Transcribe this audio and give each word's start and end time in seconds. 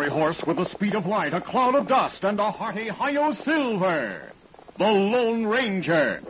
Fiery 0.00 0.10
horse 0.10 0.42
with 0.44 0.56
the 0.56 0.64
speed 0.64 0.94
of 0.94 1.04
light, 1.04 1.34
a 1.34 1.40
cloud 1.42 1.74
of 1.74 1.86
dust, 1.86 2.24
and 2.24 2.40
a 2.40 2.50
hearty 2.50 2.88
Hi-Yo 2.88 3.32
Silver. 3.32 4.32
The 4.78 4.84
Lone 4.84 5.44
Ranger. 5.44 6.20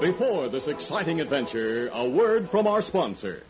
Before 0.00 0.48
this 0.48 0.66
exciting 0.66 1.20
adventure, 1.20 1.90
a 1.92 2.08
word 2.08 2.50
from 2.50 2.66
our 2.66 2.82
sponsor. 2.82 3.44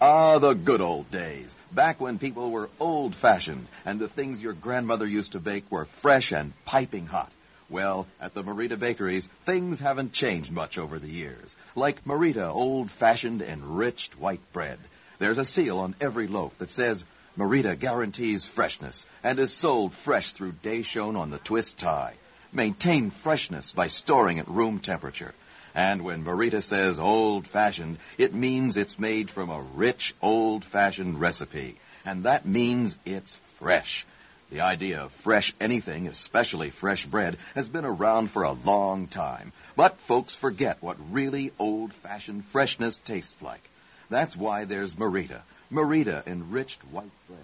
Ah, 0.00 0.40
the 0.40 0.54
good 0.54 0.80
old 0.80 1.08
days. 1.12 1.54
Back 1.70 2.00
when 2.00 2.18
people 2.18 2.50
were 2.50 2.68
old 2.80 3.14
fashioned 3.14 3.68
and 3.84 4.00
the 4.00 4.08
things 4.08 4.42
your 4.42 4.52
grandmother 4.52 5.06
used 5.06 5.32
to 5.32 5.38
bake 5.38 5.70
were 5.70 5.84
fresh 5.84 6.32
and 6.32 6.52
piping 6.64 7.06
hot. 7.06 7.30
Well, 7.68 8.06
at 8.20 8.32
the 8.32 8.44
Merita 8.44 8.78
Bakeries, 8.78 9.28
things 9.44 9.80
haven't 9.80 10.12
changed 10.12 10.52
much 10.52 10.78
over 10.78 11.00
the 11.00 11.10
years. 11.10 11.56
Like 11.74 12.04
Merita 12.04 12.48
old 12.48 12.90
fashioned 12.90 13.42
enriched 13.42 14.18
white 14.18 14.40
bread. 14.52 14.78
There's 15.18 15.38
a 15.38 15.44
seal 15.44 15.78
on 15.78 15.96
every 16.00 16.28
loaf 16.28 16.56
that 16.58 16.70
says 16.70 17.04
Merita 17.36 17.76
guarantees 17.76 18.46
freshness 18.46 19.04
and 19.24 19.38
is 19.40 19.52
sold 19.52 19.92
fresh 19.92 20.32
through 20.32 20.52
day 20.52 20.82
shown 20.82 21.16
on 21.16 21.30
the 21.30 21.38
twist 21.38 21.76
tie. 21.76 22.14
Maintain 22.52 23.10
freshness 23.10 23.72
by 23.72 23.88
storing 23.88 24.38
at 24.38 24.48
room 24.48 24.78
temperature. 24.78 25.34
And 25.74 26.02
when 26.02 26.24
Merita 26.24 26.62
says 26.62 26.98
old 27.00 27.48
fashioned, 27.48 27.98
it 28.16 28.32
means 28.32 28.76
it's 28.76 28.98
made 28.98 29.28
from 29.28 29.50
a 29.50 29.60
rich 29.60 30.14
old 30.22 30.64
fashioned 30.64 31.20
recipe. 31.20 31.78
And 32.04 32.24
that 32.24 32.46
means 32.46 32.96
it's 33.04 33.36
fresh. 33.58 34.06
The 34.50 34.60
idea 34.60 35.00
of 35.00 35.12
fresh 35.12 35.54
anything, 35.60 36.06
especially 36.06 36.70
fresh 36.70 37.04
bread, 37.04 37.36
has 37.54 37.68
been 37.68 37.84
around 37.84 38.30
for 38.30 38.44
a 38.44 38.52
long 38.52 39.08
time. 39.08 39.52
But 39.74 39.98
folks 39.98 40.34
forget 40.34 40.80
what 40.80 40.96
really 41.10 41.52
old 41.58 41.92
fashioned 41.92 42.44
freshness 42.44 42.96
tastes 42.98 43.42
like. 43.42 43.68
That's 44.08 44.36
why 44.36 44.64
there's 44.64 44.94
Merita. 44.94 45.42
Merita 45.72 46.24
enriched 46.26 46.80
white 46.92 47.10
bread. 47.26 47.40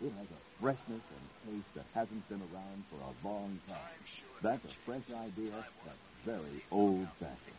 It 0.00 0.12
has 0.16 0.26
a 0.26 0.62
freshness 0.62 0.86
and 0.88 1.54
taste 1.54 1.74
that 1.74 1.84
hasn't 1.94 2.26
been 2.30 2.40
around 2.40 2.84
for 2.90 2.96
a 2.96 3.28
long 3.28 3.60
time. 3.68 3.78
That's 4.40 4.64
a 4.64 4.74
fresh 4.86 5.02
idea 5.10 5.52
that's 5.84 5.98
very 6.24 6.64
old 6.70 7.08
fashioned. 7.18 7.58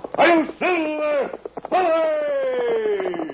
I'm 0.21 0.45
Silver. 0.59 1.31
Hooray! 1.71 3.30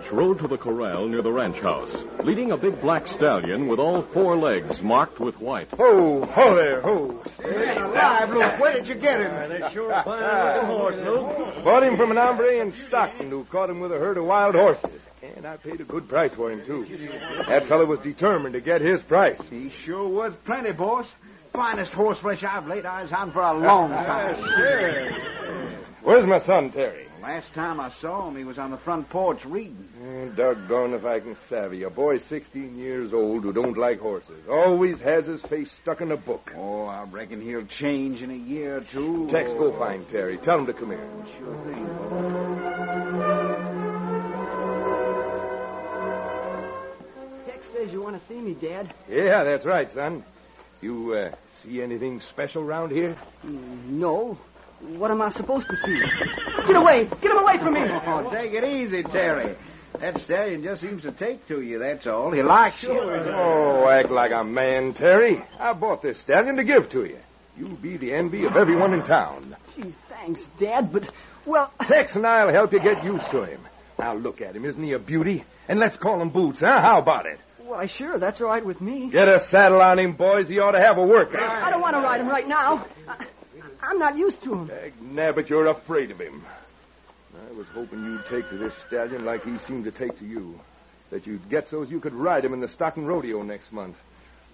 Ranch 0.00 0.12
rode 0.12 0.38
to 0.38 0.48
the 0.48 0.56
corral 0.56 1.06
near 1.08 1.20
the 1.20 1.30
ranch 1.30 1.58
house, 1.58 2.04
leading 2.24 2.52
a 2.52 2.56
big 2.56 2.80
black 2.80 3.06
stallion 3.06 3.68
with 3.68 3.78
all 3.78 4.00
four 4.00 4.34
legs 4.34 4.82
marked 4.82 5.20
with 5.20 5.38
white. 5.38 5.68
Ho, 5.76 6.24
ho 6.24 6.54
there, 6.54 6.80
ho. 6.80 7.22
alive, 7.44 8.30
Luke. 8.30 8.58
Where 8.58 8.72
did 8.72 8.88
you 8.88 8.94
get 8.94 9.20
him? 9.20 9.50
They 9.50 9.70
sure 9.70 9.90
fine 10.02 10.64
horse, 10.64 10.96
Luke. 10.96 11.64
Bought 11.64 11.82
him 11.82 11.98
from 11.98 12.12
an 12.12 12.16
hombre 12.16 12.62
in 12.62 12.72
Stockton 12.72 13.28
who 13.28 13.44
caught 13.44 13.68
him 13.68 13.80
with 13.80 13.92
a 13.92 13.98
herd 13.98 14.16
of 14.16 14.24
wild 14.24 14.54
horses. 14.54 15.02
And 15.36 15.44
I 15.44 15.58
paid 15.58 15.82
a 15.82 15.84
good 15.84 16.08
price 16.08 16.32
for 16.32 16.50
him, 16.50 16.64
too. 16.64 16.86
That 17.46 17.66
fellow 17.66 17.84
was 17.84 18.00
determined 18.00 18.54
to 18.54 18.62
get 18.62 18.80
his 18.80 19.02
price. 19.02 19.40
He 19.50 19.68
sure 19.68 20.08
was 20.08 20.32
plenty, 20.46 20.72
boss. 20.72 21.06
Finest 21.52 21.92
horseflesh 21.92 22.42
I've 22.42 22.66
laid 22.66 22.86
eyes 22.86 23.12
on 23.12 23.32
for 23.32 23.42
a 23.42 23.52
long 23.52 23.90
time. 23.90 24.36
sure. 24.54 25.12
Where's 26.02 26.24
my 26.24 26.38
son, 26.38 26.70
Terry? 26.70 27.09
Last 27.22 27.52
time 27.52 27.80
I 27.80 27.90
saw 27.90 28.28
him, 28.28 28.36
he 28.36 28.44
was 28.44 28.58
on 28.58 28.70
the 28.70 28.78
front 28.78 29.10
porch 29.10 29.44
reading. 29.44 29.88
Eh, 30.02 30.28
doggone 30.34 30.94
if 30.94 31.04
I 31.04 31.20
can 31.20 31.36
savvy. 31.48 31.82
A 31.82 31.90
boy 31.90 32.16
16 32.18 32.76
years 32.76 33.12
old 33.12 33.42
who 33.42 33.52
don't 33.52 33.76
like 33.76 34.00
horses. 34.00 34.48
Always 34.48 35.00
has 35.02 35.26
his 35.26 35.42
face 35.42 35.70
stuck 35.70 36.00
in 36.00 36.12
a 36.12 36.16
book. 36.16 36.52
Oh, 36.56 36.86
I 36.86 37.04
reckon 37.04 37.42
he'll 37.42 37.66
change 37.66 38.22
in 38.22 38.30
a 38.30 38.34
year 38.34 38.78
or 38.78 38.80
two. 38.80 39.28
Tex, 39.30 39.50
Oh, 39.52 39.58
go 39.70 39.78
find 39.78 40.08
Terry. 40.08 40.38
Tell 40.38 40.58
him 40.60 40.66
to 40.66 40.72
come 40.72 40.88
here. 40.90 41.08
Sure 41.38 41.54
thing. 41.64 42.90
Tex 47.46 47.66
says 47.72 47.92
you 47.92 48.02
want 48.02 48.20
to 48.20 48.26
see 48.26 48.38
me, 48.40 48.54
Dad. 48.54 48.92
Yeah, 49.08 49.44
that's 49.44 49.64
right, 49.64 49.90
son. 49.90 50.24
You, 50.80 51.12
uh, 51.14 51.34
see 51.62 51.82
anything 51.82 52.20
special 52.20 52.62
around 52.62 52.90
here? 52.92 53.16
No. 53.44 54.38
What 54.80 55.10
am 55.10 55.20
I 55.20 55.28
supposed 55.28 55.68
to 55.68 55.76
see? 55.76 56.00
Get 56.66 56.76
away! 56.76 57.04
Get 57.04 57.30
him 57.30 57.38
away 57.38 57.58
from 57.58 57.74
me! 57.74 57.82
Oh, 57.82 58.30
take 58.30 58.52
it 58.52 58.64
easy, 58.64 59.02
Terry. 59.02 59.54
That 59.98 60.18
stallion 60.20 60.62
just 60.62 60.80
seems 60.80 61.02
to 61.02 61.12
take 61.12 61.46
to 61.48 61.60
you, 61.60 61.78
that's 61.78 62.06
all. 62.06 62.30
He 62.30 62.42
likes 62.42 62.82
you. 62.82 62.98
Oh, 62.98 63.88
act 63.88 64.10
like 64.10 64.32
a 64.32 64.42
man, 64.42 64.94
Terry. 64.94 65.42
I 65.58 65.74
bought 65.74 66.02
this 66.02 66.18
stallion 66.20 66.56
to 66.56 66.64
give 66.64 66.88
to 66.90 67.04
you. 67.04 67.18
You'll 67.58 67.70
be 67.70 67.98
the 67.98 68.14
envy 68.14 68.46
of 68.46 68.56
everyone 68.56 68.94
in 68.94 69.02
town. 69.02 69.54
Gee, 69.76 69.92
thanks, 70.08 70.42
Dad, 70.58 70.92
but, 70.92 71.12
well, 71.44 71.70
Tex 71.86 72.16
and 72.16 72.26
I'll 72.26 72.52
help 72.52 72.72
you 72.72 72.80
get 72.80 73.04
used 73.04 73.30
to 73.32 73.42
him. 73.44 73.60
Now 73.98 74.14
look 74.14 74.40
at 74.40 74.56
him. 74.56 74.64
Isn't 74.64 74.82
he 74.82 74.92
a 74.92 74.98
beauty? 74.98 75.44
And 75.68 75.78
let's 75.78 75.98
call 75.98 76.22
him 76.22 76.30
Boots, 76.30 76.60
huh? 76.60 76.80
How 76.80 76.98
about 76.98 77.26
it? 77.26 77.38
why, 77.70 77.86
sure, 77.86 78.18
that's 78.18 78.40
all 78.40 78.48
right 78.48 78.64
with 78.64 78.80
me. 78.80 79.10
Get 79.10 79.28
a 79.28 79.38
saddle 79.38 79.80
on 79.80 79.98
him, 79.98 80.12
boys. 80.14 80.48
He 80.48 80.58
ought 80.58 80.72
to 80.72 80.80
have 80.80 80.98
a 80.98 81.04
workout. 81.04 81.62
I 81.62 81.70
don't 81.70 81.80
want 81.80 81.94
to 81.94 82.00
ride 82.00 82.20
him 82.20 82.28
right 82.28 82.46
now. 82.46 82.84
I, 83.06 83.26
I'm 83.82 83.98
not 83.98 84.16
used 84.16 84.42
to 84.42 84.54
him. 84.54 84.66
Dag 84.66 84.92
nabbit, 85.02 85.48
you're 85.48 85.66
afraid 85.66 86.10
of 86.10 86.20
him. 86.20 86.44
I 87.34 87.56
was 87.56 87.66
hoping 87.74 88.04
you'd 88.04 88.26
take 88.26 88.48
to 88.50 88.56
this 88.56 88.74
stallion 88.74 89.24
like 89.24 89.44
he 89.44 89.58
seemed 89.58 89.84
to 89.84 89.90
take 89.90 90.18
to 90.18 90.26
you. 90.26 90.58
That 91.10 91.26
you'd 91.26 91.48
get 91.48 91.68
so's 91.68 91.90
you 91.90 92.00
could 92.00 92.14
ride 92.14 92.44
him 92.44 92.52
in 92.52 92.60
the 92.60 92.68
Stockton 92.68 93.06
Rodeo 93.06 93.42
next 93.42 93.72
month. 93.72 93.96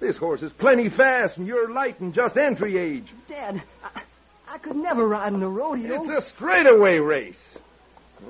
This 0.00 0.16
horse 0.16 0.42
is 0.42 0.52
plenty 0.52 0.88
fast, 0.88 1.38
and 1.38 1.46
you're 1.46 1.70
light 1.70 2.00
and 2.00 2.14
just 2.14 2.36
entry 2.36 2.76
age. 2.76 3.06
Dad, 3.28 3.62
I, 3.82 4.00
I 4.48 4.58
could 4.58 4.76
never 4.76 5.06
ride 5.06 5.32
in 5.32 5.40
the 5.40 5.48
rodeo. 5.48 6.00
It's 6.00 6.08
a 6.08 6.20
straightaway 6.20 6.98
race. 6.98 7.42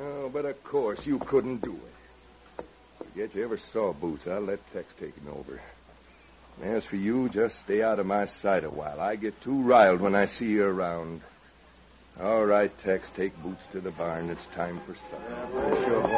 Oh, 0.00 0.28
but 0.28 0.44
of 0.44 0.62
course 0.64 1.04
you 1.06 1.18
couldn't 1.18 1.62
do 1.62 1.72
it. 1.72 2.64
Forget 2.98 3.34
you 3.34 3.44
ever 3.44 3.58
saw 3.58 3.92
Boots. 3.92 4.26
I'll 4.26 4.40
let 4.40 4.60
Tex 4.72 4.92
take 4.98 5.16
him 5.16 5.28
over. 5.28 5.60
As 6.62 6.84
for 6.84 6.96
you, 6.96 7.28
just 7.28 7.60
stay 7.60 7.82
out 7.82 7.98
of 7.98 8.06
my 8.06 8.24
sight 8.24 8.64
a 8.64 8.70
while. 8.70 8.98
I 8.98 9.16
get 9.16 9.40
too 9.42 9.62
riled 9.62 10.00
when 10.00 10.14
I 10.14 10.24
see 10.24 10.46
you 10.46 10.64
around. 10.64 11.20
All 12.20 12.46
right, 12.46 12.76
Tex, 12.78 13.10
take 13.10 13.36
Boots 13.42 13.66
to 13.72 13.80
the 13.80 13.90
barn. 13.90 14.30
It's 14.30 14.46
time 14.46 14.80
for 14.86 14.94
supper. 15.10 15.84
Sure, 15.84 16.00
boy. 16.00 16.08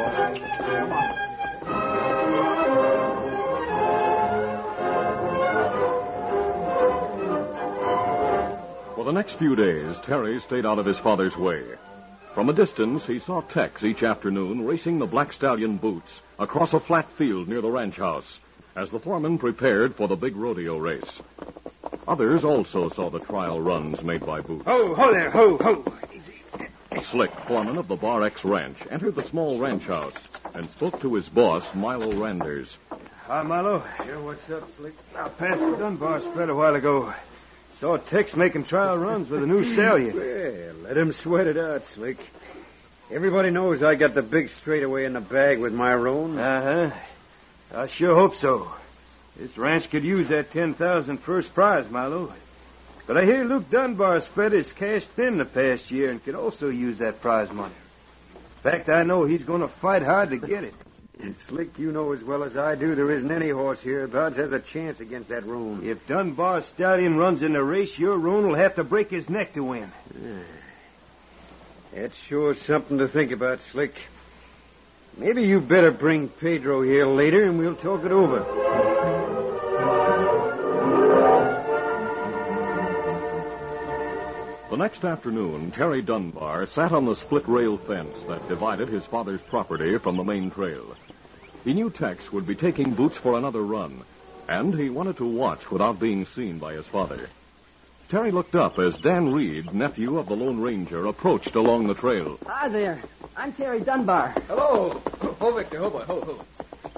For 8.95 9.03
the 9.03 9.11
next 9.11 9.33
few 9.33 9.57
days, 9.57 9.99
Terry 10.05 10.39
stayed 10.39 10.65
out 10.65 10.79
of 10.79 10.85
his 10.85 10.97
father's 10.97 11.35
way. 11.35 11.63
From 12.33 12.47
a 12.47 12.53
distance, 12.53 13.05
he 13.05 13.19
saw 13.19 13.41
Tex 13.41 13.83
each 13.83 14.03
afternoon 14.03 14.65
racing 14.65 14.99
the 14.99 15.05
Black 15.05 15.33
Stallion 15.33 15.75
Boots 15.75 16.21
across 16.37 16.73
a 16.73 16.79
flat 16.79 17.09
field 17.11 17.49
near 17.49 17.59
the 17.59 17.69
ranch 17.69 17.97
house 17.97 18.39
as 18.79 18.89
the 18.91 18.99
foreman 18.99 19.37
prepared 19.37 19.93
for 19.93 20.07
the 20.07 20.15
big 20.15 20.37
rodeo 20.37 20.77
race. 20.77 21.21
Others 22.07 22.45
also 22.45 22.87
saw 22.87 23.09
the 23.09 23.19
trial 23.19 23.59
runs 23.59 24.01
made 24.01 24.25
by 24.25 24.39
Boots. 24.39 24.63
Ho, 24.65 24.95
ho 24.95 25.11
there, 25.11 25.29
ho, 25.29 25.57
ho. 25.57 27.01
Slick, 27.01 27.31
foreman 27.41 27.77
of 27.77 27.89
the 27.89 27.97
Bar 27.97 28.23
X 28.23 28.45
Ranch, 28.45 28.77
entered 28.89 29.15
the 29.15 29.23
small 29.23 29.59
ranch 29.59 29.83
house 29.83 30.13
and 30.53 30.69
spoke 30.69 31.01
to 31.01 31.13
his 31.15 31.27
boss, 31.27 31.75
Milo 31.75 32.09
Randers. 32.13 32.77
Hi, 33.27 33.43
Milo. 33.43 33.83
Yeah, 33.99 34.17
what's 34.19 34.49
up, 34.49 34.63
Slick? 34.77 34.93
I 35.13 35.27
passed 35.27 35.59
the 35.59 35.75
Dunbar 35.75 36.21
spread 36.21 36.49
a 36.49 36.55
while 36.55 36.75
ago. 36.75 37.13
Saw 37.79 37.97
Tex 37.97 38.33
making 38.33 38.63
trial 38.63 38.97
runs 38.97 39.29
with 39.29 39.43
a 39.43 39.47
new 39.47 39.65
stallion. 39.65 40.15
Well, 40.79 40.95
let 40.95 40.97
him 40.97 41.11
sweat 41.11 41.47
it 41.47 41.57
out, 41.57 41.85
Slick. 41.85 42.17
Everybody 43.11 43.51
knows 43.51 43.83
I 43.83 43.95
got 43.95 44.13
the 44.13 44.21
big 44.21 44.49
straightaway 44.49 45.05
in 45.05 45.13
the 45.13 45.19
bag 45.19 45.59
with 45.59 45.73
my 45.73 45.93
roan. 45.93 46.39
Uh-huh. 46.39 46.95
I 47.73 47.87
sure 47.87 48.15
hope 48.15 48.35
so. 48.35 48.71
This 49.37 49.57
ranch 49.57 49.89
could 49.89 50.03
use 50.03 50.29
that 50.29 50.51
10,000 50.51 51.17
first 51.17 51.53
prize, 51.53 51.89
Milo. 51.89 52.33
But 53.05 53.17
I 53.17 53.25
hear 53.25 53.43
Luke 53.43 53.69
Dunbar 53.69 54.19
spent 54.21 54.53
his 54.53 54.71
cash 54.73 55.07
thin 55.07 55.37
the 55.37 55.45
past 55.45 55.89
year 55.91 56.09
and 56.09 56.23
could 56.23 56.35
also 56.35 56.69
use 56.69 56.97
that 56.97 57.21
prize 57.21 57.51
money. 57.51 57.73
In 58.33 58.71
fact, 58.71 58.89
I 58.89 59.03
know 59.03 59.23
he's 59.23 59.43
going 59.43 59.61
to 59.61 59.67
fight 59.67 60.01
hard 60.01 60.29
to 60.31 60.37
get 60.37 60.63
it. 60.63 60.73
Slick, 61.47 61.77
you 61.77 61.91
know 61.91 62.11
as 62.11 62.23
well 62.23 62.43
as 62.43 62.57
I 62.57 62.75
do 62.75 62.95
there 62.95 63.11
isn't 63.11 63.31
any 63.31 63.49
horse 63.49 63.81
hereabouts 63.81 64.37
has 64.37 64.51
a 64.51 64.59
chance 64.59 64.99
against 64.99 65.29
that 65.29 65.45
roan. 65.45 65.87
If 65.87 66.07
Dunbar's 66.07 66.65
stallion 66.65 67.17
runs 67.17 67.41
in 67.41 67.53
the 67.53 67.63
race, 67.63 67.97
your 67.97 68.17
roan 68.17 68.47
will 68.47 68.55
have 68.55 68.75
to 68.75 68.83
break 68.83 69.11
his 69.11 69.29
neck 69.29 69.53
to 69.53 69.63
win. 69.63 69.91
That's 71.93 72.15
sure 72.15 72.53
something 72.53 72.99
to 72.99 73.07
think 73.07 73.31
about, 73.31 73.61
Slick. 73.61 73.95
Maybe 75.17 75.43
you 75.43 75.59
better 75.59 75.91
bring 75.91 76.29
Pedro 76.29 76.81
here 76.81 77.05
later 77.05 77.43
and 77.43 77.59
we'll 77.59 77.75
talk 77.75 78.05
it 78.05 78.11
over. 78.11 78.39
The 84.69 84.77
next 84.77 85.03
afternoon, 85.03 85.71
Terry 85.71 86.01
Dunbar 86.01 86.65
sat 86.67 86.91
on 86.91 87.05
the 87.05 87.15
split 87.15 87.47
rail 87.47 87.77
fence 87.77 88.15
that 88.27 88.47
divided 88.47 88.87
his 88.87 89.03
father's 89.03 89.41
property 89.41 89.97
from 89.97 90.15
the 90.15 90.23
main 90.23 90.51
trail. 90.51 90.95
He 91.65 91.73
knew 91.73 91.89
Tex 91.89 92.31
would 92.31 92.47
be 92.47 92.55
taking 92.55 92.93
Boots 92.93 93.17
for 93.17 93.37
another 93.37 93.61
run, 93.61 94.03
and 94.47 94.73
he 94.73 94.89
wanted 94.89 95.17
to 95.17 95.25
watch 95.25 95.69
without 95.69 95.99
being 95.99 96.25
seen 96.25 96.59
by 96.59 96.73
his 96.73 96.87
father. 96.87 97.29
Terry 98.09 98.31
looked 98.31 98.55
up 98.55 98.79
as 98.79 98.97
Dan 98.97 99.31
Reed, 99.31 99.71
nephew 99.71 100.17
of 100.17 100.25
the 100.25 100.35
Lone 100.35 100.59
Ranger, 100.59 101.05
approached 101.05 101.53
along 101.55 101.85
the 101.85 101.93
trail. 101.93 102.39
Hi 102.47 102.67
there. 102.67 102.99
I'm 103.37 103.53
Terry 103.53 103.81
Dunbar. 103.81 104.33
Hello. 104.47 104.99
Oh, 105.39 105.53
Victor. 105.55 105.83
Oh, 105.83 105.91
boy. 105.91 105.99
Ho, 105.99 106.21
ho. 106.21 106.45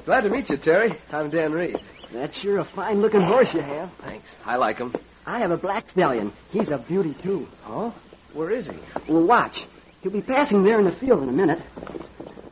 Glad 0.05 0.21
to 0.21 0.29
meet 0.29 0.49
you, 0.49 0.55
Terry. 0.55 0.93
I'm 1.11 1.29
Dan 1.29 1.51
Reed. 1.51 1.77
That's 2.13 2.37
sure 2.37 2.59
a 2.59 2.63
fine 2.63 3.01
looking 3.01 3.19
horse 3.19 3.53
you 3.53 3.59
have. 3.59 3.91
Thanks. 3.95 4.33
I 4.45 4.55
like 4.55 4.77
him. 4.77 4.95
I 5.25 5.39
have 5.39 5.51
a 5.51 5.57
black 5.57 5.89
stallion. 5.89 6.31
He's 6.49 6.71
a 6.71 6.77
beauty, 6.77 7.13
too. 7.13 7.45
Oh? 7.67 7.93
Where 8.31 8.49
is 8.49 8.67
he? 8.67 8.77
Well, 9.09 9.27
watch. 9.27 9.65
He'll 10.03 10.13
be 10.13 10.21
passing 10.21 10.63
there 10.63 10.79
in 10.79 10.85
the 10.85 10.93
field 10.93 11.23
in 11.23 11.27
a 11.27 11.33
minute. 11.33 11.61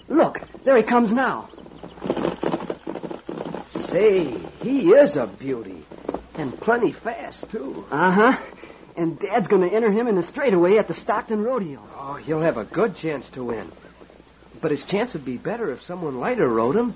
Look, 0.10 0.38
there 0.66 0.76
he 0.76 0.84
comes 0.84 1.14
now. 1.14 1.48
Say, 3.88 4.38
he 4.62 4.92
is 4.92 5.16
a 5.16 5.28
beauty. 5.28 5.79
And 6.40 6.58
plenty 6.58 6.94
fast, 6.94 7.50
too. 7.50 7.86
Uh 7.92 8.12
huh. 8.12 8.38
And 8.96 9.20
Dad's 9.20 9.50
going 9.50 9.70
to 9.70 9.76
enter 9.76 9.92
him 9.92 10.08
in 10.08 10.16
the 10.16 10.24
straightaway 10.24 10.78
at 10.78 10.88
the 10.88 10.94
Stockton 10.94 11.44
Rodeo. 11.44 11.82
Oh, 11.98 12.14
he'll 12.14 12.42
have 12.42 12.56
a 12.56 12.64
good 12.64 12.96
chance 12.96 13.28
to 13.32 13.44
win. 13.44 13.70
But 14.62 14.72
his 14.72 14.84
chance 14.86 15.12
would 15.14 15.26
be 15.26 15.38
better 15.38 15.70
if 15.72 15.84
someone 15.84 16.22
lighter 16.22 16.48
rode 16.48 16.78
him. 16.78 16.96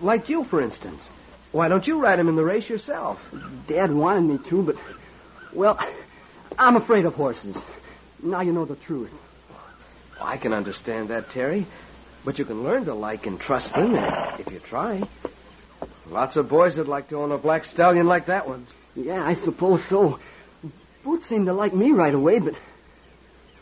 Like 0.00 0.28
you, 0.28 0.42
for 0.42 0.60
instance. 0.60 1.08
Why 1.52 1.68
don't 1.68 1.86
you 1.86 2.00
ride 2.00 2.18
him 2.18 2.28
in 2.28 2.34
the 2.34 2.44
race 2.44 2.68
yourself? 2.68 3.24
Dad 3.68 3.92
wanted 3.92 4.22
me 4.22 4.38
to, 4.48 4.62
but, 4.62 4.76
well, 5.52 5.78
I'm 6.58 6.74
afraid 6.74 7.04
of 7.04 7.14
horses. 7.14 7.56
Now 8.20 8.40
you 8.40 8.52
know 8.52 8.64
the 8.64 8.76
truth. 8.76 9.12
I 10.20 10.36
can 10.36 10.52
understand 10.52 11.08
that, 11.08 11.30
Terry. 11.30 11.64
But 12.24 12.40
you 12.40 12.44
can 12.44 12.64
learn 12.64 12.86
to 12.86 12.94
like 12.94 13.26
and 13.26 13.38
trust 13.38 13.72
them 13.72 13.94
if 14.38 14.50
you 14.50 14.58
try. 14.58 15.02
Lots 16.08 16.36
of 16.36 16.48
boys 16.48 16.76
would 16.76 16.88
like 16.88 17.08
to 17.10 17.16
own 17.16 17.30
a 17.30 17.38
black 17.38 17.64
stallion 17.64 18.06
like 18.06 18.26
that 18.26 18.48
one. 18.48 18.66
Yeah, 18.94 19.24
I 19.24 19.34
suppose 19.34 19.84
so. 19.84 20.18
Boots 21.04 21.26
seemed 21.26 21.46
to 21.46 21.52
like 21.52 21.72
me 21.72 21.92
right 21.92 22.14
away, 22.14 22.38
but. 22.38 22.54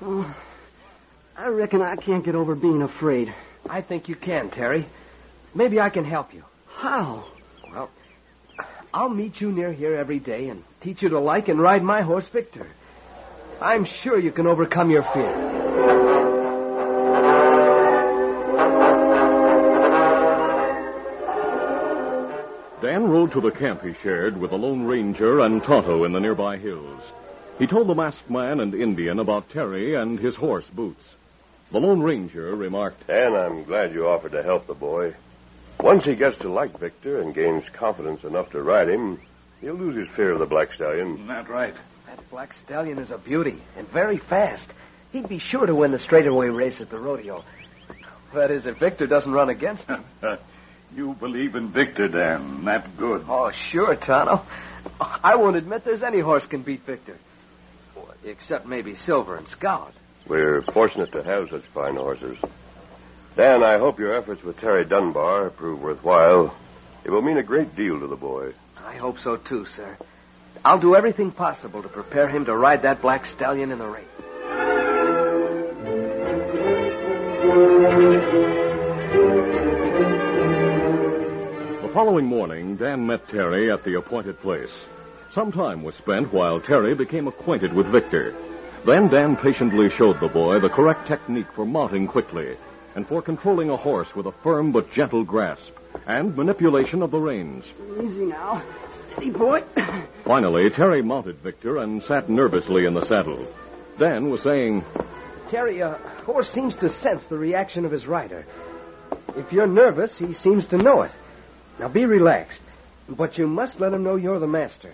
Oh, 0.02 0.34
I 1.36 1.48
reckon 1.48 1.82
I 1.82 1.96
can't 1.96 2.24
get 2.24 2.34
over 2.34 2.54
being 2.54 2.82
afraid. 2.82 3.32
I 3.68 3.80
think 3.80 4.08
you 4.08 4.16
can, 4.16 4.50
Terry. 4.50 4.86
Maybe 5.54 5.80
I 5.80 5.90
can 5.90 6.04
help 6.04 6.34
you. 6.34 6.44
How? 6.66 7.24
Well, 7.70 7.90
I'll 8.92 9.08
meet 9.08 9.40
you 9.40 9.52
near 9.52 9.72
here 9.72 9.94
every 9.94 10.18
day 10.18 10.48
and 10.48 10.64
teach 10.80 11.02
you 11.02 11.10
to 11.10 11.18
like 11.18 11.48
and 11.48 11.60
ride 11.60 11.82
my 11.82 12.02
horse, 12.02 12.26
Victor. 12.26 12.66
I'm 13.60 13.84
sure 13.84 14.18
you 14.18 14.32
can 14.32 14.46
overcome 14.46 14.90
your 14.90 15.02
fear. 15.02 15.67
Dan 22.80 23.08
rode 23.08 23.32
to 23.32 23.40
the 23.40 23.50
camp 23.50 23.82
he 23.82 23.92
shared 23.92 24.36
with 24.36 24.52
the 24.52 24.56
Lone 24.56 24.84
Ranger 24.84 25.40
and 25.40 25.60
Tonto 25.60 26.04
in 26.04 26.12
the 26.12 26.20
nearby 26.20 26.58
hills. 26.58 27.02
He 27.58 27.66
told 27.66 27.88
the 27.88 27.94
masked 27.94 28.30
man 28.30 28.60
and 28.60 28.72
Indian 28.72 29.18
about 29.18 29.50
Terry 29.50 29.96
and 29.96 30.16
his 30.20 30.36
horse, 30.36 30.68
Boots. 30.68 31.16
The 31.72 31.80
Lone 31.80 32.00
Ranger 32.00 32.54
remarked, 32.54 33.08
Dan, 33.08 33.34
I'm 33.34 33.64
glad 33.64 33.92
you 33.92 34.06
offered 34.06 34.30
to 34.30 34.44
help 34.44 34.68
the 34.68 34.74
boy. 34.74 35.14
Once 35.80 36.04
he 36.04 36.14
gets 36.14 36.36
to 36.38 36.48
like 36.48 36.78
Victor 36.78 37.20
and 37.20 37.34
gains 37.34 37.68
confidence 37.68 38.22
enough 38.22 38.50
to 38.52 38.62
ride 38.62 38.88
him, 38.88 39.20
he'll 39.60 39.74
lose 39.74 39.96
his 39.96 40.08
fear 40.14 40.30
of 40.30 40.38
the 40.38 40.46
black 40.46 40.72
stallion. 40.72 41.26
That's 41.26 41.48
right. 41.48 41.74
That 42.06 42.30
black 42.30 42.54
stallion 42.54 43.00
is 43.00 43.10
a 43.10 43.18
beauty 43.18 43.60
and 43.76 43.88
very 43.88 44.18
fast. 44.18 44.72
He'd 45.12 45.28
be 45.28 45.38
sure 45.38 45.66
to 45.66 45.74
win 45.74 45.90
the 45.90 45.98
straightaway 45.98 46.48
race 46.48 46.80
at 46.80 46.90
the 46.90 46.98
rodeo. 46.98 47.42
That 48.34 48.52
is, 48.52 48.66
if 48.66 48.78
Victor 48.78 49.08
doesn't 49.08 49.32
run 49.32 49.48
against 49.48 49.88
him. 49.88 50.04
You 50.94 51.14
believe 51.14 51.54
in 51.54 51.68
Victor, 51.68 52.08
Dan. 52.08 52.64
That's 52.64 52.88
good. 52.96 53.24
Oh, 53.28 53.50
sure, 53.50 53.94
Tonto. 53.94 54.42
I 55.00 55.36
won't 55.36 55.56
admit 55.56 55.84
there's 55.84 56.02
any 56.02 56.20
horse 56.20 56.46
can 56.46 56.62
beat 56.62 56.84
Victor. 56.84 57.16
Except 58.24 58.66
maybe 58.66 58.94
Silver 58.94 59.36
and 59.36 59.46
Scout. 59.48 59.92
We're 60.26 60.62
fortunate 60.62 61.12
to 61.12 61.22
have 61.22 61.50
such 61.50 61.62
fine 61.74 61.96
horses. 61.96 62.38
Dan, 63.36 63.62
I 63.62 63.78
hope 63.78 63.98
your 63.98 64.14
efforts 64.14 64.42
with 64.42 64.58
Terry 64.60 64.84
Dunbar 64.84 65.50
prove 65.50 65.80
worthwhile. 65.80 66.54
It 67.04 67.10
will 67.10 67.22
mean 67.22 67.38
a 67.38 67.42
great 67.42 67.76
deal 67.76 68.00
to 68.00 68.06
the 68.06 68.16
boy. 68.16 68.52
I 68.84 68.96
hope 68.96 69.18
so, 69.20 69.36
too, 69.36 69.64
sir. 69.66 69.96
I'll 70.64 70.78
do 70.78 70.96
everything 70.96 71.30
possible 71.30 71.82
to 71.82 71.88
prepare 71.88 72.28
him 72.28 72.46
to 72.46 72.56
ride 72.56 72.82
that 72.82 73.00
black 73.00 73.26
stallion 73.26 73.70
in 73.70 73.78
the 73.78 73.86
race. 73.86 74.04
Following 81.98 82.26
morning, 82.26 82.76
Dan 82.76 83.04
met 83.08 83.26
Terry 83.26 83.72
at 83.72 83.82
the 83.82 83.96
appointed 83.96 84.40
place. 84.40 84.86
Some 85.30 85.50
time 85.50 85.82
was 85.82 85.96
spent 85.96 86.32
while 86.32 86.60
Terry 86.60 86.94
became 86.94 87.26
acquainted 87.26 87.72
with 87.72 87.88
Victor. 87.88 88.32
Then 88.86 89.08
Dan 89.08 89.36
patiently 89.36 89.90
showed 89.90 90.20
the 90.20 90.28
boy 90.28 90.60
the 90.60 90.68
correct 90.68 91.08
technique 91.08 91.50
for 91.54 91.66
mounting 91.66 92.06
quickly 92.06 92.56
and 92.94 93.04
for 93.04 93.20
controlling 93.20 93.70
a 93.70 93.76
horse 93.76 94.14
with 94.14 94.26
a 94.26 94.32
firm 94.44 94.70
but 94.70 94.92
gentle 94.92 95.24
grasp 95.24 95.74
and 96.06 96.36
manipulation 96.36 97.02
of 97.02 97.10
the 97.10 97.18
reins. 97.18 97.64
Easy 98.00 98.26
now. 98.26 98.62
Steady, 99.10 99.30
boy. 99.30 99.64
Finally, 100.22 100.70
Terry 100.70 101.02
mounted 101.02 101.38
Victor 101.38 101.78
and 101.78 102.00
sat 102.00 102.28
nervously 102.28 102.86
in 102.86 102.94
the 102.94 103.04
saddle. 103.04 103.44
Dan 103.98 104.30
was 104.30 104.42
saying, 104.42 104.84
Terry, 105.48 105.80
a 105.80 105.94
horse 106.24 106.48
seems 106.48 106.76
to 106.76 106.90
sense 106.90 107.26
the 107.26 107.38
reaction 107.38 107.84
of 107.84 107.90
his 107.90 108.06
rider. 108.06 108.46
If 109.36 109.52
you're 109.52 109.66
nervous, 109.66 110.16
he 110.16 110.32
seems 110.32 110.68
to 110.68 110.78
know 110.78 111.02
it. 111.02 111.10
Now 111.78 111.88
be 111.88 112.04
relaxed, 112.06 112.62
but 113.08 113.38
you 113.38 113.46
must 113.46 113.78
let 113.80 113.92
him 113.92 114.02
know 114.02 114.16
you're 114.16 114.38
the 114.38 114.46
master. 114.46 114.92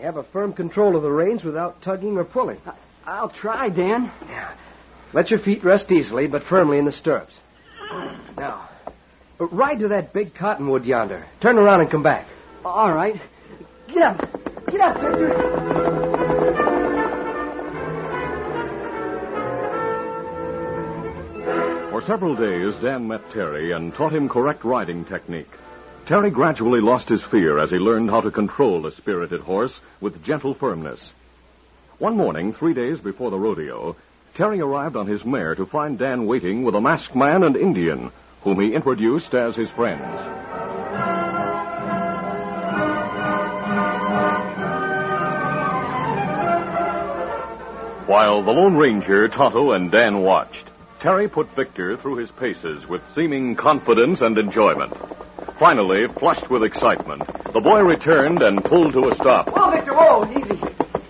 Have 0.00 0.16
a 0.16 0.22
firm 0.22 0.52
control 0.52 0.96
of 0.96 1.02
the 1.02 1.10
reins 1.10 1.44
without 1.44 1.82
tugging 1.82 2.16
or 2.16 2.24
pulling. 2.24 2.60
I'll 3.06 3.28
try, 3.28 3.68
Dan. 3.68 4.10
Yeah. 4.28 4.52
Let 5.12 5.30
your 5.30 5.38
feet 5.38 5.62
rest 5.62 5.92
easily, 5.92 6.26
but 6.26 6.42
firmly 6.42 6.78
in 6.78 6.84
the 6.84 6.92
stirrups. 6.92 7.40
Now, 8.36 8.68
ride 9.38 9.80
to 9.80 9.88
that 9.88 10.12
big 10.12 10.34
cottonwood 10.34 10.84
yonder. 10.84 11.26
Turn 11.40 11.58
around 11.58 11.80
and 11.82 11.90
come 11.90 12.02
back. 12.02 12.26
All 12.64 12.92
right. 12.92 13.20
Get 13.88 14.02
up. 14.02 14.66
Get 14.70 14.80
up, 14.80 15.00
Victor. 15.00 16.70
For 21.90 22.00
several 22.02 22.34
days, 22.34 22.76
Dan 22.76 23.08
met 23.08 23.28
Terry 23.30 23.72
and 23.72 23.94
taught 23.94 24.12
him 24.12 24.28
correct 24.28 24.64
riding 24.64 25.04
technique. 25.04 25.50
Terry 26.06 26.30
gradually 26.30 26.80
lost 26.80 27.08
his 27.08 27.22
fear 27.22 27.58
as 27.58 27.70
he 27.70 27.78
learned 27.78 28.10
how 28.10 28.20
to 28.20 28.30
control 28.30 28.86
a 28.86 28.90
spirited 28.90 29.40
horse 29.40 29.80
with 30.00 30.24
gentle 30.24 30.54
firmness. 30.54 31.12
One 31.98 32.16
morning, 32.16 32.52
three 32.52 32.74
days 32.74 33.00
before 33.00 33.30
the 33.30 33.38
rodeo, 33.38 33.94
Terry 34.34 34.60
arrived 34.60 34.96
on 34.96 35.06
his 35.06 35.24
mare 35.24 35.54
to 35.54 35.66
find 35.66 35.98
Dan 35.98 36.26
waiting 36.26 36.64
with 36.64 36.74
a 36.74 36.80
masked 36.80 37.14
man 37.14 37.44
and 37.44 37.56
Indian, 37.56 38.10
whom 38.42 38.60
he 38.60 38.74
introduced 38.74 39.34
as 39.34 39.54
his 39.54 39.68
friends. 39.70 40.20
While 48.08 48.42
the 48.42 48.50
Lone 48.50 48.76
Ranger, 48.76 49.28
Tonto, 49.28 49.70
and 49.70 49.90
Dan 49.90 50.22
watched, 50.22 50.66
Terry 50.98 51.28
put 51.28 51.54
Victor 51.54 51.96
through 51.96 52.16
his 52.16 52.32
paces 52.32 52.88
with 52.88 53.08
seeming 53.14 53.54
confidence 53.54 54.20
and 54.20 54.36
enjoyment. 54.36 54.92
Finally, 55.60 56.08
flushed 56.18 56.48
with 56.48 56.62
excitement, 56.62 57.20
the 57.52 57.60
boy 57.60 57.80
returned 57.82 58.40
and 58.40 58.64
pulled 58.64 58.94
to 58.94 59.08
a 59.08 59.14
stop. 59.14 59.46
Whoa, 59.54 59.70
Victor, 59.70 59.92
whoa, 59.92 60.24
easy. 60.30 60.54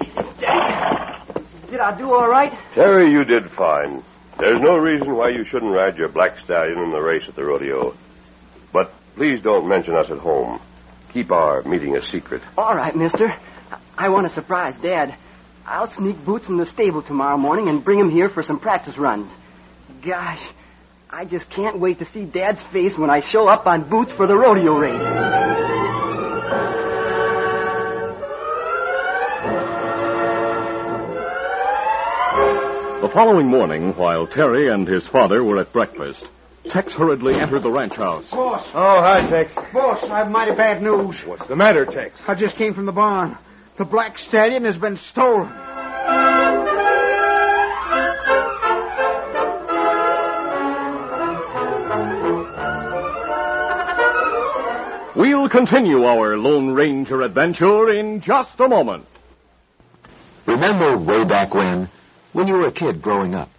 Easy, 0.04 0.22
steady. 0.34 1.40
Did 1.70 1.78
I 1.78 1.96
do 1.96 2.12
all 2.12 2.26
right? 2.26 2.52
Terry, 2.74 3.12
you 3.12 3.22
did 3.24 3.48
fine. 3.48 4.02
There's 4.40 4.60
no 4.60 4.74
reason 4.76 5.14
why 5.14 5.28
you 5.28 5.44
shouldn't 5.44 5.70
ride 5.70 5.98
your 5.98 6.08
black 6.08 6.40
stallion 6.40 6.80
in 6.80 6.90
the 6.90 7.00
race 7.00 7.28
at 7.28 7.36
the 7.36 7.44
rodeo. 7.44 7.94
But 8.72 8.92
please 9.14 9.40
don't 9.40 9.68
mention 9.68 9.94
us 9.94 10.10
at 10.10 10.18
home. 10.18 10.60
Keep 11.12 11.30
our 11.30 11.62
meeting 11.62 11.96
a 11.96 12.02
secret. 12.02 12.42
All 12.58 12.74
right, 12.74 12.96
mister. 12.96 13.32
I 13.96 14.08
want 14.08 14.26
to 14.26 14.34
surprise 14.34 14.76
Dad. 14.78 15.14
I'll 15.64 15.86
sneak 15.86 16.24
Boots 16.24 16.46
from 16.46 16.56
the 16.56 16.66
stable 16.66 17.02
tomorrow 17.02 17.36
morning 17.36 17.68
and 17.68 17.84
bring 17.84 18.00
him 18.00 18.10
here 18.10 18.28
for 18.28 18.42
some 18.42 18.58
practice 18.58 18.98
runs. 18.98 19.30
Gosh, 20.02 20.42
I 21.12 21.24
just 21.24 21.50
can't 21.50 21.78
wait 21.78 21.98
to 21.98 22.04
see 22.04 22.24
Dad's 22.24 22.62
face 22.62 22.96
when 22.96 23.10
I 23.10 23.20
show 23.20 23.48
up 23.48 23.66
on 23.66 23.88
Boots 23.88 24.12
for 24.12 24.26
the 24.26 24.36
rodeo 24.36 24.76
race. 24.78 25.06
The 33.00 33.08
following 33.08 33.46
morning, 33.46 33.94
while 33.96 34.26
Terry 34.26 34.68
and 34.68 34.86
his 34.86 35.06
father 35.06 35.42
were 35.42 35.58
at 35.58 35.72
breakfast, 35.72 36.26
Tex 36.68 36.92
hurriedly 36.92 37.34
entered 37.34 37.62
the 37.62 37.72
ranch 37.72 37.94
house. 37.94 38.30
Boss, 38.30 38.68
Oh, 38.74 39.00
hi, 39.00 39.26
Tex. 39.26 39.54
boss, 39.72 40.04
I 40.04 40.18
have 40.18 40.30
mighty 40.30 40.52
bad 40.52 40.82
news. 40.82 41.24
What's 41.24 41.46
the 41.46 41.56
matter, 41.56 41.86
Tex? 41.86 42.20
I 42.28 42.34
just 42.34 42.56
came 42.56 42.74
from 42.74 42.84
the 42.84 42.92
barn. 42.92 43.38
The 43.78 43.86
black 43.86 44.18
stallion 44.18 44.66
has 44.66 44.76
been 44.76 44.98
stolen. 44.98 45.48
Continue 55.50 56.04
our 56.04 56.38
Lone 56.38 56.70
Ranger 56.70 57.22
adventure 57.22 57.92
in 57.92 58.20
just 58.20 58.60
a 58.60 58.68
moment. 58.68 59.04
Remember 60.46 60.96
way 60.96 61.24
back 61.24 61.52
when? 61.52 61.88
When 62.32 62.46
you 62.46 62.54
were 62.54 62.68
a 62.68 62.72
kid 62.72 63.02
growing 63.02 63.34
up. 63.34 63.50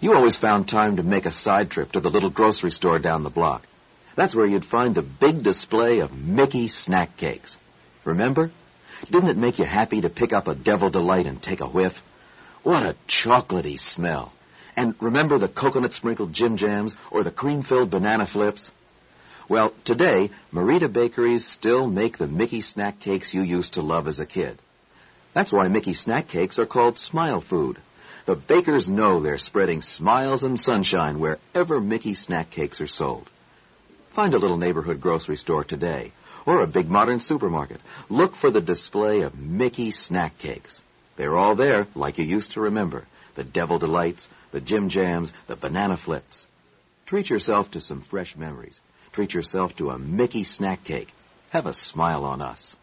You 0.00 0.14
always 0.14 0.36
found 0.36 0.66
time 0.66 0.96
to 0.96 1.02
make 1.02 1.26
a 1.26 1.32
side 1.32 1.70
trip 1.70 1.92
to 1.92 2.00
the 2.00 2.10
little 2.10 2.30
grocery 2.30 2.70
store 2.70 2.98
down 2.98 3.22
the 3.22 3.30
block. 3.30 3.66
That's 4.14 4.34
where 4.34 4.46
you'd 4.46 4.64
find 4.64 4.94
the 4.94 5.02
big 5.02 5.42
display 5.42 5.98
of 5.98 6.16
Mickey 6.16 6.68
snack 6.68 7.18
cakes. 7.18 7.58
Remember? 8.04 8.50
Didn't 9.10 9.28
it 9.28 9.36
make 9.36 9.58
you 9.58 9.66
happy 9.66 10.00
to 10.00 10.08
pick 10.08 10.32
up 10.32 10.48
a 10.48 10.54
Devil 10.54 10.88
Delight 10.88 11.26
and 11.26 11.42
take 11.42 11.60
a 11.60 11.66
whiff? 11.66 12.02
What 12.62 12.82
a 12.82 12.96
chocolatey 13.06 13.78
smell. 13.78 14.32
And 14.74 14.94
remember 15.00 15.36
the 15.36 15.48
coconut 15.48 15.92
sprinkled 15.92 16.32
Jim 16.32 16.56
Jams 16.56 16.96
or 17.10 17.22
the 17.22 17.30
cream 17.30 17.62
filled 17.62 17.90
banana 17.90 18.24
flips? 18.24 18.72
Well, 19.48 19.72
today, 19.84 20.30
Merita 20.52 20.92
Bakeries 20.92 21.44
still 21.44 21.86
make 21.86 22.18
the 22.18 22.26
Mickey 22.26 22.60
snack 22.62 22.98
cakes 22.98 23.32
you 23.32 23.42
used 23.42 23.74
to 23.74 23.82
love 23.82 24.08
as 24.08 24.18
a 24.18 24.26
kid. 24.26 24.58
That's 25.34 25.52
why 25.52 25.68
Mickey 25.68 25.94
snack 25.94 26.26
cakes 26.26 26.58
are 26.58 26.66
called 26.66 26.98
smile 26.98 27.40
food. 27.40 27.78
The 28.24 28.34
bakers 28.34 28.90
know 28.90 29.20
they're 29.20 29.38
spreading 29.38 29.82
smiles 29.82 30.42
and 30.42 30.58
sunshine 30.58 31.20
wherever 31.20 31.80
Mickey 31.80 32.14
snack 32.14 32.50
cakes 32.50 32.80
are 32.80 32.88
sold. 32.88 33.30
Find 34.10 34.34
a 34.34 34.38
little 34.38 34.56
neighborhood 34.56 35.00
grocery 35.00 35.36
store 35.36 35.62
today 35.62 36.10
or 36.44 36.60
a 36.60 36.66
big 36.66 36.88
modern 36.88 37.20
supermarket. 37.20 37.80
Look 38.08 38.34
for 38.34 38.50
the 38.50 38.60
display 38.60 39.20
of 39.20 39.38
Mickey 39.38 39.92
snack 39.92 40.38
cakes. 40.38 40.82
They're 41.14 41.36
all 41.36 41.54
there 41.54 41.86
like 41.94 42.18
you 42.18 42.24
used 42.24 42.52
to 42.52 42.62
remember. 42.62 43.04
The 43.36 43.44
Devil 43.44 43.78
Delights, 43.78 44.28
the 44.50 44.60
Jim 44.60 44.88
Jams, 44.88 45.32
the 45.46 45.54
Banana 45.54 45.96
Flips. 45.96 46.48
Treat 47.04 47.30
yourself 47.30 47.70
to 47.72 47.80
some 47.80 48.00
fresh 48.00 48.34
memories. 48.34 48.80
Treat 49.16 49.32
yourself 49.32 49.74
to 49.76 49.88
a 49.88 49.98
Mickey 49.98 50.44
snack 50.44 50.84
cake. 50.84 51.08
Have 51.48 51.64
a 51.64 51.72
smile 51.72 52.22
on 52.26 52.42
us. 52.42 52.76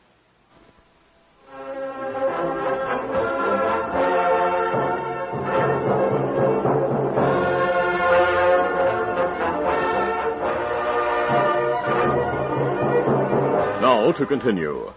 Now 13.80 14.12
to 14.14 14.26
continue. 14.26 14.92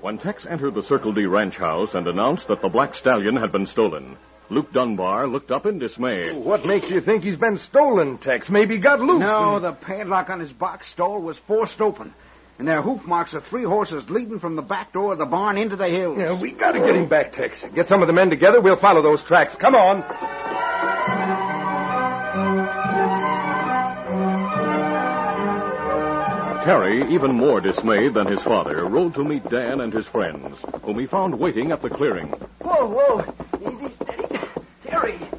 When 0.00 0.16
Tex 0.16 0.46
entered 0.46 0.72
the 0.72 0.82
Circle 0.82 1.12
D 1.12 1.26
ranch 1.26 1.58
house 1.58 1.94
and 1.94 2.08
announced 2.08 2.48
that 2.48 2.62
the 2.62 2.70
black 2.70 2.94
stallion 2.94 3.36
had 3.36 3.52
been 3.52 3.66
stolen, 3.66 4.16
Luke 4.50 4.72
Dunbar 4.72 5.26
looked 5.26 5.50
up 5.50 5.66
in 5.66 5.78
dismay. 5.78 6.32
What 6.32 6.66
makes 6.66 6.90
you 6.90 7.00
think 7.00 7.22
he's 7.24 7.36
been 7.36 7.56
stolen, 7.56 8.18
Tex? 8.18 8.48
Maybe 8.50 8.74
he 8.76 8.80
got 8.80 9.00
loose. 9.00 9.20
No, 9.20 9.56
and- 9.56 9.64
the 9.64 9.72
padlock 9.72 10.28
on 10.30 10.40
his 10.40 10.52
box 10.52 10.88
stall 10.88 11.20
was 11.20 11.38
forced 11.38 11.80
open. 11.80 12.12
And 12.58 12.68
there 12.68 12.78
are 12.78 12.82
hoof 12.82 13.04
marks 13.04 13.34
of 13.34 13.44
three 13.44 13.64
horses 13.64 14.08
leading 14.08 14.38
from 14.38 14.54
the 14.54 14.62
back 14.62 14.92
door 14.92 15.12
of 15.12 15.18
the 15.18 15.26
barn 15.26 15.58
into 15.58 15.74
the 15.74 15.88
hills. 15.88 16.18
Yeah, 16.18 16.34
we 16.34 16.52
gotta 16.52 16.78
get 16.78 16.94
him 16.94 17.08
back, 17.08 17.32
Tex. 17.32 17.64
Get 17.74 17.88
some 17.88 18.00
of 18.00 18.06
the 18.06 18.12
men 18.12 18.30
together. 18.30 18.60
We'll 18.60 18.76
follow 18.76 19.02
those 19.02 19.24
tracks. 19.24 19.56
Come 19.56 19.74
on. 19.74 20.04
Terry, 26.64 27.12
even 27.12 27.32
more 27.34 27.60
dismayed 27.60 28.14
than 28.14 28.26
his 28.26 28.40
father, 28.40 28.86
rode 28.86 29.14
to 29.16 29.22
meet 29.24 29.44
Dan 29.50 29.82
and 29.82 29.92
his 29.92 30.06
friends, 30.06 30.64
whom 30.82 30.98
he 30.98 31.04
found 31.04 31.38
waiting 31.38 31.72
at 31.72 31.82
the 31.82 31.90
clearing. 31.90 32.28
Whoa, 32.62 32.86
whoa. 32.88 33.70
Easy, 33.70 33.93
steady. 34.98 35.18
Terry, 35.18 35.30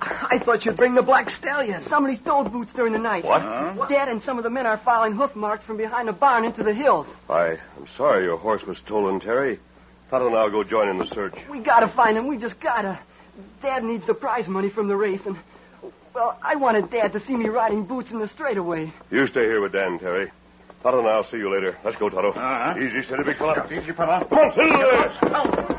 I 0.00 0.38
thought 0.38 0.64
you'd 0.64 0.76
bring 0.76 0.94
the 0.94 1.02
black 1.02 1.30
stallion. 1.30 1.80
Somebody 1.82 2.16
stole 2.16 2.44
Boots 2.44 2.72
during 2.72 2.92
the 2.92 2.98
night. 2.98 3.24
What? 3.24 3.88
Dad 3.88 4.08
and 4.08 4.22
some 4.22 4.38
of 4.38 4.44
the 4.44 4.50
men 4.50 4.66
are 4.66 4.76
following 4.76 5.12
hoof 5.12 5.34
marks 5.36 5.64
from 5.64 5.76
behind 5.76 6.08
the 6.08 6.12
barn 6.12 6.44
into 6.44 6.62
the 6.62 6.74
hills. 6.74 7.06
I, 7.28 7.58
I'm 7.76 7.86
sorry 7.96 8.24
your 8.24 8.36
horse 8.36 8.64
was 8.64 8.78
stolen, 8.78 9.20
Terry. 9.20 9.58
Tonto 10.10 10.26
and 10.26 10.36
I'll 10.36 10.50
go 10.50 10.64
join 10.64 10.88
in 10.88 10.98
the 10.98 11.06
search. 11.06 11.34
We 11.48 11.60
gotta 11.60 11.88
find 11.88 12.16
him. 12.16 12.26
We 12.26 12.36
just 12.36 12.60
gotta. 12.60 12.98
Dad 13.62 13.84
needs 13.84 14.06
the 14.06 14.14
prize 14.14 14.46
money 14.46 14.68
from 14.68 14.86
the 14.88 14.96
race, 14.96 15.26
and 15.26 15.36
well, 16.14 16.38
I 16.42 16.54
wanted 16.56 16.90
Dad 16.90 17.12
to 17.14 17.20
see 17.20 17.34
me 17.36 17.48
riding 17.48 17.84
Boots 17.84 18.12
in 18.12 18.18
the 18.18 18.28
straightaway. 18.28 18.92
You 19.10 19.26
stay 19.26 19.42
here 19.42 19.60
with 19.60 19.72
Dan, 19.72 19.98
Terry. 19.98 20.30
Tonto 20.82 20.98
and 20.98 21.08
I'll 21.08 21.24
see 21.24 21.38
you 21.38 21.52
later. 21.52 21.76
Let's 21.82 21.96
go, 21.96 22.10
Tonto. 22.10 22.32
Uh-huh. 22.32 22.78
Easy, 22.78 23.02
steady, 23.02 23.24
big 23.24 23.38
fella. 23.38 23.66
Easy, 23.72 23.92
fella. 23.92 24.24
Come 24.26 24.38
on, 25.34 25.73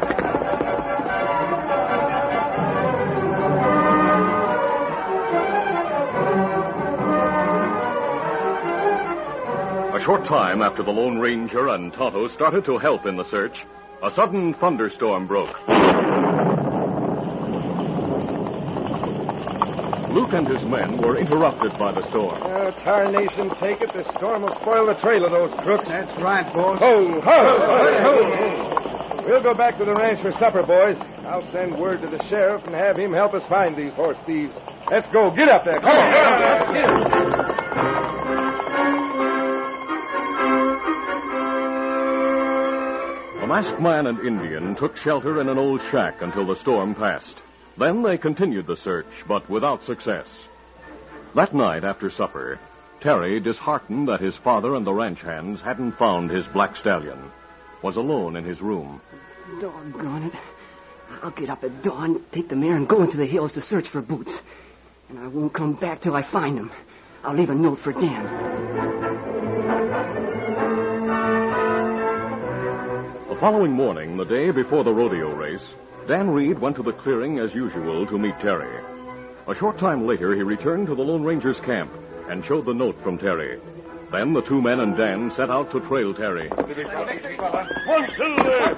short 10.06 10.24
time 10.24 10.62
after 10.62 10.84
the 10.84 10.92
Lone 10.92 11.18
Ranger 11.18 11.70
and 11.70 11.92
Tonto 11.92 12.28
started 12.28 12.64
to 12.66 12.78
help 12.78 13.08
in 13.08 13.16
the 13.16 13.24
search, 13.24 13.66
a 14.04 14.12
sudden 14.12 14.54
thunderstorm 14.54 15.26
broke. 15.26 15.58
Luke 20.14 20.32
and 20.34 20.48
his 20.48 20.64
men 20.64 20.98
were 20.98 21.18
interrupted 21.18 21.72
by 21.80 21.92
the 21.92 22.04
storm. 22.04 22.40
Uh, 22.40 22.70
tarnation 22.84 23.50
take 23.56 23.82
it. 23.82 23.92
The 23.94 24.04
storm 24.16 24.44
will 24.44 24.54
spoil 24.54 24.86
the 24.86 24.94
trail 24.94 25.26
of 25.26 25.32
those 25.32 25.52
crooks. 25.64 25.90
That's 25.90 26.16
right, 26.18 26.54
boys. 26.54 26.78
Ho, 26.78 27.22
ho, 27.22 27.22
ho, 27.24 28.30
ho. 28.36 29.24
We'll 29.26 29.42
go 29.42 29.56
back 29.56 29.76
to 29.80 29.86
the 29.86 29.96
ranch 29.96 30.22
for 30.22 30.32
supper, 30.32 30.62
boys. 30.62 31.00
I'll 31.26 31.42
send 31.48 31.80
word 31.80 32.02
to 32.02 32.08
the 32.16 32.24
sheriff 32.26 32.64
and 32.66 32.76
have 32.76 32.96
him 32.96 33.12
help 33.12 33.34
us 33.34 33.44
find 33.48 33.76
these 33.76 33.94
horse 33.94 34.20
thieves. 34.20 34.56
Let's 34.92 35.08
go. 35.08 35.32
Get 35.32 35.50
up 35.50 35.66
there. 35.66 35.80
Come 35.80 35.98
on. 35.98 36.12
Get 36.12 36.92
up 36.92 37.48
there. 37.48 37.55
Masked 43.56 43.80
man 43.80 44.06
and 44.06 44.20
Indian 44.20 44.76
took 44.76 44.98
shelter 44.98 45.40
in 45.40 45.48
an 45.48 45.58
old 45.58 45.80
shack 45.90 46.22
until 46.22 46.46
the 46.46 46.58
storm 46.58 46.94
passed. 46.94 47.38
Then 47.78 48.02
they 48.02 48.18
continued 48.18 48.68
the 48.68 48.76
search, 48.76 49.08
but 49.30 49.50
without 49.50 49.82
success. 49.82 50.46
That 51.36 51.56
night 51.56 51.86
after 51.86 52.10
supper, 52.10 52.60
Terry, 53.00 53.40
disheartened 53.40 54.10
that 54.10 54.20
his 54.20 54.36
father 54.36 54.76
and 54.76 54.86
the 54.86 54.92
ranch 54.92 55.22
hands 55.22 55.62
hadn't 55.62 55.94
found 55.94 56.32
his 56.32 56.46
black 56.46 56.76
stallion, 56.76 57.32
was 57.82 57.96
alone 57.96 58.36
in 58.36 58.44
his 58.44 58.62
room. 58.62 59.00
Doggone 59.62 60.24
it. 60.24 60.34
I'll 61.24 61.32
get 61.32 61.50
up 61.50 61.64
at 61.64 61.82
dawn, 61.82 62.26
take 62.34 62.50
the 62.50 62.58
mare, 62.58 62.76
and 62.76 62.90
go 62.90 63.04
into 63.04 63.16
the 63.16 63.26
hills 63.26 63.54
to 63.54 63.62
search 63.62 63.88
for 63.88 64.02
Boots. 64.02 64.42
And 65.08 65.18
I 65.18 65.28
won't 65.28 65.54
come 65.54 65.76
back 65.76 66.02
till 66.02 66.14
I 66.14 66.24
find 66.24 66.58
him. 66.58 66.72
I'll 67.24 67.36
leave 67.36 67.50
a 67.50 67.56
note 67.56 67.80
for 67.80 67.94
Dan. 67.94 69.35
The 73.36 73.42
following 73.42 73.74
morning, 73.74 74.16
the 74.16 74.24
day 74.24 74.50
before 74.50 74.86
the 74.86 74.94
rodeo 74.94 75.36
race, 75.36 75.76
Dan 76.08 76.30
Reed 76.30 76.58
went 76.58 76.78
to 76.78 76.84
the 76.84 76.94
clearing 76.94 77.40
as 77.40 77.54
usual 77.54 78.06
to 78.06 78.18
meet 78.18 78.40
Terry. 78.40 78.82
A 79.46 79.54
short 79.54 79.78
time 79.78 80.08
later, 80.08 80.34
he 80.34 80.42
returned 80.42 80.88
to 80.88 80.96
the 80.96 81.04
Lone 81.04 81.22
Ranger's 81.22 81.60
camp 81.60 81.92
and 82.30 82.46
showed 82.46 82.66
the 82.66 82.74
note 82.74 82.98
from 83.04 83.18
Terry. 83.18 83.60
Then 84.10 84.32
the 84.32 84.42
two 84.42 84.62
men 84.62 84.80
and 84.80 84.96
Dan 84.96 85.30
set 85.32 85.50
out 85.50 85.70
to 85.72 85.82
trail 85.82 86.14
Terry. 86.14 86.48
One 86.48 88.10
silver! 88.16 88.78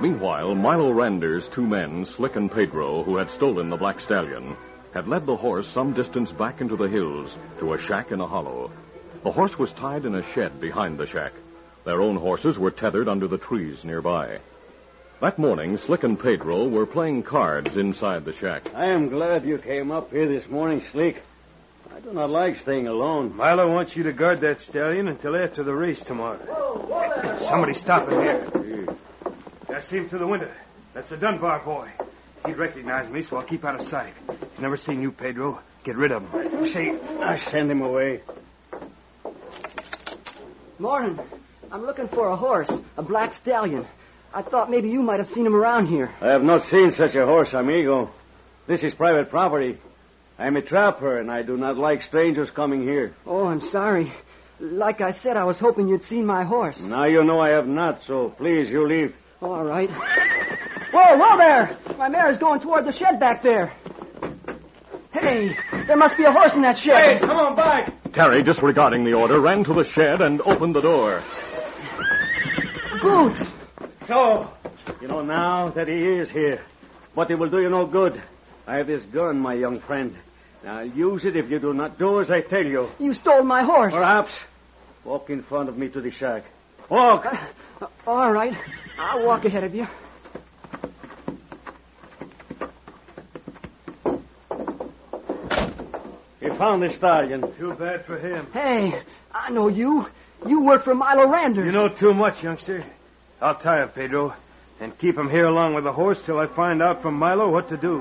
Meanwhile, 0.00 0.56
Milo 0.56 0.90
Rander's 0.90 1.46
two 1.46 1.64
men, 1.68 2.04
Slick 2.04 2.34
and 2.34 2.50
Pedro, 2.50 3.04
who 3.04 3.16
had 3.16 3.30
stolen 3.30 3.70
the 3.70 3.76
Black 3.76 4.00
Stallion, 4.00 4.56
had 4.94 5.08
led 5.08 5.26
the 5.26 5.36
horse 5.36 5.66
some 5.66 5.92
distance 5.92 6.30
back 6.30 6.60
into 6.60 6.76
the 6.76 6.88
hills 6.88 7.36
to 7.58 7.74
a 7.74 7.78
shack 7.78 8.12
in 8.12 8.20
a 8.20 8.26
hollow. 8.26 8.70
The 9.24 9.32
horse 9.32 9.58
was 9.58 9.72
tied 9.72 10.04
in 10.04 10.14
a 10.14 10.32
shed 10.32 10.60
behind 10.60 10.98
the 10.98 11.06
shack. 11.06 11.32
Their 11.84 12.00
own 12.00 12.16
horses 12.16 12.58
were 12.58 12.70
tethered 12.70 13.08
under 13.08 13.26
the 13.26 13.36
trees 13.36 13.84
nearby. 13.84 14.38
That 15.20 15.38
morning, 15.38 15.76
Slick 15.78 16.04
and 16.04 16.18
Pedro 16.18 16.68
were 16.68 16.86
playing 16.86 17.24
cards 17.24 17.76
inside 17.76 18.24
the 18.24 18.32
shack. 18.32 18.72
I 18.72 18.86
am 18.90 19.08
glad 19.08 19.44
you 19.44 19.58
came 19.58 19.90
up 19.90 20.12
here 20.12 20.28
this 20.28 20.48
morning, 20.48 20.80
Slick. 20.80 21.22
I 21.94 21.98
do 21.98 22.12
not 22.12 22.30
like 22.30 22.60
staying 22.60 22.86
alone. 22.86 23.36
Milo 23.36 23.72
wants 23.72 23.96
you 23.96 24.04
to 24.04 24.12
guard 24.12 24.40
that 24.42 24.60
stallion 24.60 25.08
until 25.08 25.36
after 25.36 25.64
the 25.64 25.74
race 25.74 26.04
tomorrow. 26.04 26.38
Somebody 27.40 27.74
stop 27.74 28.08
him 28.08 28.22
here. 28.22 28.96
I 29.68 29.80
see 29.80 29.96
him 29.96 30.08
through 30.08 30.20
the 30.20 30.26
window. 30.26 30.50
That's 30.92 31.08
the 31.08 31.16
Dunbar 31.16 31.60
boy. 31.64 31.90
He'd 32.46 32.58
recognize 32.58 33.10
me, 33.10 33.22
so 33.22 33.38
I'll 33.38 33.42
keep 33.42 33.64
out 33.64 33.76
of 33.76 33.82
sight. 33.82 34.12
He's 34.64 34.70
never 34.70 34.76
seen 34.78 35.02
you, 35.02 35.12
Pedro. 35.12 35.60
Get 35.84 35.96
rid 35.96 36.10
of 36.10 36.26
him. 36.30 36.66
See, 36.68 36.90
I 37.20 37.36
send 37.36 37.70
him 37.70 37.82
away. 37.82 38.22
Morning. 40.78 41.20
I'm 41.70 41.84
looking 41.84 42.08
for 42.08 42.28
a 42.28 42.36
horse, 42.36 42.70
a 42.96 43.02
black 43.02 43.34
stallion. 43.34 43.84
I 44.32 44.40
thought 44.40 44.70
maybe 44.70 44.88
you 44.88 45.02
might 45.02 45.18
have 45.18 45.28
seen 45.28 45.44
him 45.44 45.54
around 45.54 45.88
here. 45.88 46.10
I 46.18 46.28
have 46.28 46.42
not 46.42 46.62
seen 46.62 46.92
such 46.92 47.14
a 47.14 47.26
horse, 47.26 47.52
amigo. 47.52 48.10
This 48.66 48.82
is 48.82 48.94
private 48.94 49.28
property. 49.28 49.76
I 50.38 50.46
am 50.46 50.56
a 50.56 50.62
trapper, 50.62 51.18
and 51.18 51.30
I 51.30 51.42
do 51.42 51.58
not 51.58 51.76
like 51.76 52.00
strangers 52.00 52.50
coming 52.50 52.84
here. 52.84 53.14
Oh, 53.26 53.44
I'm 53.44 53.60
sorry. 53.60 54.14
Like 54.60 55.02
I 55.02 55.10
said, 55.10 55.36
I 55.36 55.44
was 55.44 55.58
hoping 55.58 55.88
you'd 55.88 56.04
seen 56.04 56.24
my 56.24 56.44
horse. 56.44 56.80
Now 56.80 57.04
you 57.04 57.22
know 57.22 57.38
I 57.38 57.50
have 57.50 57.68
not, 57.68 58.02
so 58.04 58.30
please, 58.30 58.70
you 58.70 58.88
leave. 58.88 59.14
All 59.42 59.62
right. 59.62 59.90
Whoa, 59.90 61.18
whoa 61.18 61.36
there! 61.36 61.76
My 61.98 62.08
mare 62.08 62.30
is 62.30 62.38
going 62.38 62.60
toward 62.60 62.86
the 62.86 62.92
shed 62.92 63.20
back 63.20 63.42
there. 63.42 63.74
Hey, 65.14 65.56
there 65.86 65.96
must 65.96 66.16
be 66.16 66.24
a 66.24 66.32
horse 66.32 66.54
in 66.56 66.62
that 66.62 66.76
shed. 66.76 67.20
Hey, 67.20 67.20
come 67.20 67.36
on 67.36 67.54
back. 67.54 68.12
Terry, 68.12 68.42
disregarding 68.42 69.04
the 69.04 69.12
order, 69.12 69.40
ran 69.40 69.62
to 69.62 69.72
the 69.72 69.84
shed 69.84 70.20
and 70.20 70.40
opened 70.42 70.74
the 70.74 70.80
door. 70.80 71.22
Boots! 73.00 73.44
So, 74.08 74.50
you 75.00 75.06
know 75.06 75.22
now 75.22 75.68
that 75.70 75.86
he 75.86 75.94
is 75.94 76.28
here. 76.30 76.60
But 77.14 77.30
it 77.30 77.36
will 77.36 77.48
do 77.48 77.60
you 77.60 77.70
no 77.70 77.86
good. 77.86 78.20
I 78.66 78.78
have 78.78 78.88
this 78.88 79.04
gun, 79.04 79.38
my 79.38 79.54
young 79.54 79.78
friend. 79.78 80.16
Now, 80.64 80.80
use 80.80 81.24
it 81.24 81.36
if 81.36 81.48
you 81.48 81.60
do 81.60 81.72
not 81.72 81.96
do 81.96 82.20
as 82.20 82.30
I 82.30 82.40
tell 82.40 82.64
you. 82.64 82.90
You 82.98 83.14
stole 83.14 83.44
my 83.44 83.62
horse. 83.62 83.94
Perhaps. 83.94 84.32
Walk 85.04 85.30
in 85.30 85.42
front 85.42 85.68
of 85.68 85.78
me 85.78 85.90
to 85.90 86.00
the 86.00 86.10
shack. 86.10 86.44
Walk. 86.88 87.26
Uh, 87.26 87.86
all 88.06 88.32
right. 88.32 88.56
I'll 88.98 89.24
walk 89.24 89.44
ahead 89.44 89.62
of 89.62 89.74
you. 89.76 89.86
Found 96.56 96.82
the 96.82 96.90
stallion. 96.90 97.52
Too 97.56 97.74
bad 97.74 98.04
for 98.04 98.18
him. 98.18 98.46
Hey, 98.52 99.00
I 99.32 99.50
know 99.50 99.68
you. 99.68 100.06
You 100.46 100.60
work 100.60 100.82
for 100.84 100.94
Milo 100.94 101.28
Randers. 101.30 101.66
You 101.66 101.72
know 101.72 101.88
too 101.88 102.12
much, 102.12 102.42
youngster. 102.42 102.84
I'll 103.40 103.54
tie 103.54 103.82
him, 103.82 103.88
Pedro, 103.90 104.34
and 104.80 104.96
keep 104.98 105.16
him 105.16 105.30
here 105.30 105.46
along 105.46 105.74
with 105.74 105.84
the 105.84 105.92
horse 105.92 106.24
till 106.24 106.38
I 106.38 106.46
find 106.46 106.82
out 106.82 107.02
from 107.02 107.14
Milo 107.14 107.50
what 107.50 107.68
to 107.68 107.76
do. 107.76 108.00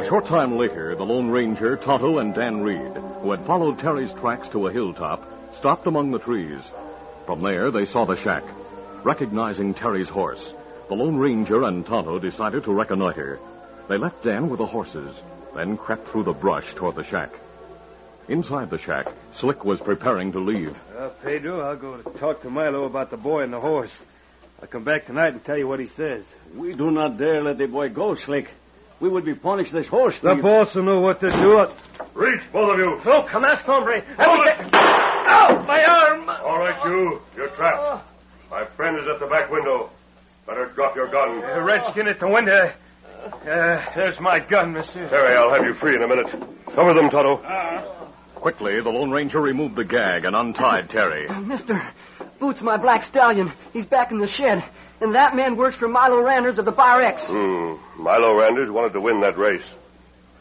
A 0.00 0.08
short 0.08 0.26
time 0.26 0.56
later, 0.56 0.94
the 0.94 1.04
Lone 1.04 1.30
Ranger, 1.30 1.76
Tonto, 1.76 2.18
and 2.18 2.34
Dan 2.34 2.62
Reed, 2.62 2.92
who 3.22 3.30
had 3.32 3.44
followed 3.46 3.78
Terry's 3.78 4.12
tracks 4.14 4.48
to 4.50 4.66
a 4.66 4.72
hilltop, 4.72 5.54
stopped 5.54 5.86
among 5.86 6.10
the 6.10 6.18
trees. 6.18 6.60
From 7.26 7.42
there, 7.42 7.70
they 7.70 7.84
saw 7.84 8.04
the 8.04 8.16
shack. 8.16 8.44
Recognizing 9.02 9.74
Terry's 9.74 10.08
horse, 10.08 10.54
the 10.88 10.94
Lone 10.94 11.16
Ranger 11.16 11.64
and 11.64 11.84
Tonto 11.84 12.18
decided 12.18 12.64
to 12.64 12.72
reconnoiter. 12.72 13.40
They 13.88 13.98
left 13.98 14.22
Dan 14.22 14.48
with 14.48 14.58
the 14.58 14.66
horses, 14.66 15.22
then 15.56 15.76
crept 15.76 16.08
through 16.08 16.24
the 16.24 16.32
brush 16.32 16.74
toward 16.74 16.96
the 16.96 17.04
shack. 17.04 17.30
Inside 18.28 18.70
the 18.70 18.78
shack, 18.78 19.06
Slick 19.30 19.64
was 19.64 19.80
preparing 19.80 20.32
to 20.32 20.40
leave. 20.40 20.76
Uh, 20.96 21.08
Pedro, 21.22 21.60
I'll 21.60 21.76
go 21.76 21.96
to 21.96 22.18
talk 22.18 22.42
to 22.42 22.50
Milo 22.50 22.84
about 22.84 23.10
the 23.10 23.16
boy 23.16 23.42
and 23.42 23.52
the 23.52 23.60
horse. 23.60 23.96
I'll 24.60 24.68
come 24.68 24.84
back 24.84 25.06
tonight 25.06 25.32
and 25.32 25.44
tell 25.44 25.56
you 25.56 25.68
what 25.68 25.80
he 25.80 25.86
says. 25.86 26.24
We 26.54 26.72
do 26.72 26.90
not 26.90 27.18
dare 27.18 27.42
let 27.42 27.58
the 27.58 27.66
boy 27.66 27.90
go, 27.90 28.14
Slick. 28.14 28.50
We 28.98 29.08
would 29.08 29.24
be 29.24 29.34
punished 29.34 29.72
this 29.72 29.86
horse. 29.86 30.18
The 30.20 30.34
thief. 30.34 30.42
boss 30.42 30.74
will 30.74 30.84
know 30.84 31.00
what 31.00 31.20
to 31.20 31.30
do. 31.30 31.68
Reach, 32.14 32.40
both 32.50 32.72
of 32.72 32.78
you. 32.78 33.00
Oh, 33.04 33.22
come 33.22 33.44
on, 33.44 33.56
hombre. 33.56 34.02
Hold 34.18 34.46
it. 34.46 34.74
Ow, 34.74 35.64
my 35.66 35.84
arm. 35.84 36.28
All 36.28 36.58
right, 36.58 36.82
you. 36.84 37.20
You're 37.36 37.48
trapped. 37.48 38.06
My 38.50 38.64
friend 38.64 38.98
is 38.98 39.06
at 39.06 39.20
the 39.20 39.26
back 39.26 39.50
window. 39.50 39.90
Better 40.46 40.66
drop 40.74 40.96
your 40.96 41.08
gun. 41.08 41.40
The 41.40 41.62
redskin 41.62 42.08
at 42.08 42.18
the 42.18 42.28
window. 42.28 42.72
Uh, 43.26 43.84
there's 43.94 44.20
my 44.20 44.38
gun, 44.38 44.72
mister. 44.72 45.08
Terry, 45.08 45.36
I'll 45.36 45.50
have 45.50 45.64
you 45.64 45.74
free 45.74 45.96
in 45.96 46.02
a 46.02 46.08
minute. 46.08 46.28
Cover 46.74 46.94
them, 46.94 47.10
Tonto. 47.10 47.36
Quickly, 48.34 48.80
the 48.80 48.90
Lone 48.90 49.10
Ranger 49.10 49.40
removed 49.40 49.76
the 49.76 49.84
gag 49.84 50.24
and 50.24 50.36
untied 50.36 50.90
Terry. 50.90 51.28
Mister, 51.28 51.82
Boots, 52.38 52.62
my 52.62 52.76
black 52.76 53.02
stallion. 53.02 53.52
He's 53.72 53.86
back 53.86 54.12
in 54.12 54.18
the 54.18 54.26
shed. 54.26 54.62
And 55.00 55.14
that 55.14 55.36
man 55.36 55.56
works 55.56 55.76
for 55.76 55.88
Milo 55.88 56.22
Randers 56.22 56.58
of 56.58 56.64
the 56.64 56.72
Bar 56.72 57.02
X. 57.02 57.24
Hmm. 57.26 57.74
Milo 57.98 58.34
Randers 58.34 58.70
wanted 58.70 58.92
to 58.94 59.00
win 59.00 59.20
that 59.20 59.36
race. 59.36 59.66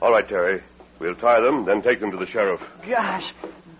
All 0.01 0.11
right, 0.11 0.27
Terry. 0.27 0.61
We'll 0.99 1.15
tie 1.15 1.41
them, 1.41 1.65
then 1.65 1.81
take 1.81 1.99
them 1.99 2.11
to 2.11 2.17
the 2.17 2.25
sheriff. 2.25 2.61
Gosh, 2.87 3.33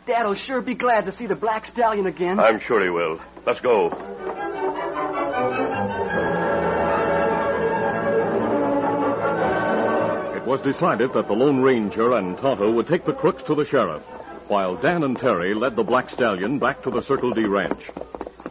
Dad'll 0.06 0.36
sure 0.36 0.62
be 0.62 0.76
glad 0.76 1.06
to 1.06 1.12
see 1.12 1.26
the 1.26 1.36
black 1.36 1.66
stallion 1.66 2.06
again. 2.06 2.40
I'm 2.40 2.60
sure 2.60 2.84
he 2.84 2.90
will. 2.90 3.20
Let's 3.46 3.60
go. 3.60 3.90
It 10.46 10.50
was 10.50 10.62
decided 10.62 11.12
that 11.14 11.26
the 11.26 11.34
Lone 11.34 11.60
Ranger 11.60 12.14
and 12.14 12.38
Tonto 12.38 12.72
would 12.72 12.88
take 12.88 13.04
the 13.04 13.14
crooks 13.14 13.42
to 13.46 13.56
the 13.56 13.66
sheriff, 13.66 14.04
while 14.48 14.76
Dan 14.76 15.02
and 15.02 15.18
Terry 15.18 15.56
led 15.56 15.76
the 15.76 15.82
Black 15.82 16.08
Stallion 16.08 16.60
back 16.60 16.84
to 16.84 16.92
the 16.92 17.02
Circle 17.02 17.32
D 17.32 17.46
Ranch. 17.46 17.82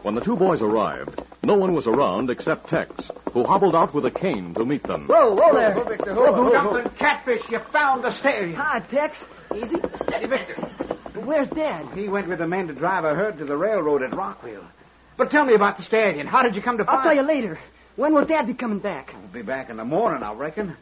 When 0.01 0.13
the 0.13 0.19
two 0.19 0.35
boys 0.35 0.61
arrived, 0.61 1.23
no 1.41 1.53
one 1.53 1.73
was 1.73 1.87
around 1.87 2.29
except 2.29 2.67
Tex, 2.67 3.09
who 3.31 3.45
hobbled 3.45 3.75
out 3.75 3.93
with 3.93 4.05
a 4.05 4.11
cane 4.11 4.53
to 4.55 4.65
meet 4.65 4.83
them. 4.83 5.07
Whoa, 5.07 5.35
whoa 5.35 5.53
there. 5.53 5.73
Victor! 5.85 6.13
Jumping 6.15 6.91
catfish, 6.97 7.49
you 7.49 7.59
found 7.59 8.03
the 8.03 8.11
stallion. 8.11 8.55
Hi, 8.55 8.79
Tex. 8.81 9.23
Easy. 9.55 9.77
Steady, 10.01 10.27
Victor. 10.27 10.55
Where's 11.21 11.47
Dan? 11.47 11.87
He 11.95 12.09
went 12.09 12.27
with 12.27 12.39
the 12.39 12.47
men 12.47 12.67
to 12.67 12.73
drive 12.73 13.05
a 13.05 13.15
herd 13.15 13.37
to 13.37 13.45
the 13.45 13.55
railroad 13.55 14.03
at 14.03 14.13
Rockville. 14.13 14.67
But 15.15 15.31
tell 15.31 15.45
me 15.45 15.53
about 15.53 15.77
the 15.77 15.83
stallion. 15.83 16.27
How 16.27 16.43
did 16.43 16.57
you 16.57 16.61
come 16.61 16.77
to 16.77 16.83
find 16.83 16.97
I'll 16.97 17.03
find 17.05 17.15
tell 17.15 17.25
you 17.25 17.41
later. 17.41 17.57
When 17.95 18.13
will 18.13 18.25
Dad 18.25 18.47
be 18.47 18.53
coming 18.53 18.79
back? 18.79 19.11
He'll 19.11 19.29
be 19.29 19.43
back 19.43 19.69
in 19.69 19.77
the 19.77 19.85
morning, 19.85 20.23
I 20.23 20.33
reckon. 20.33 20.75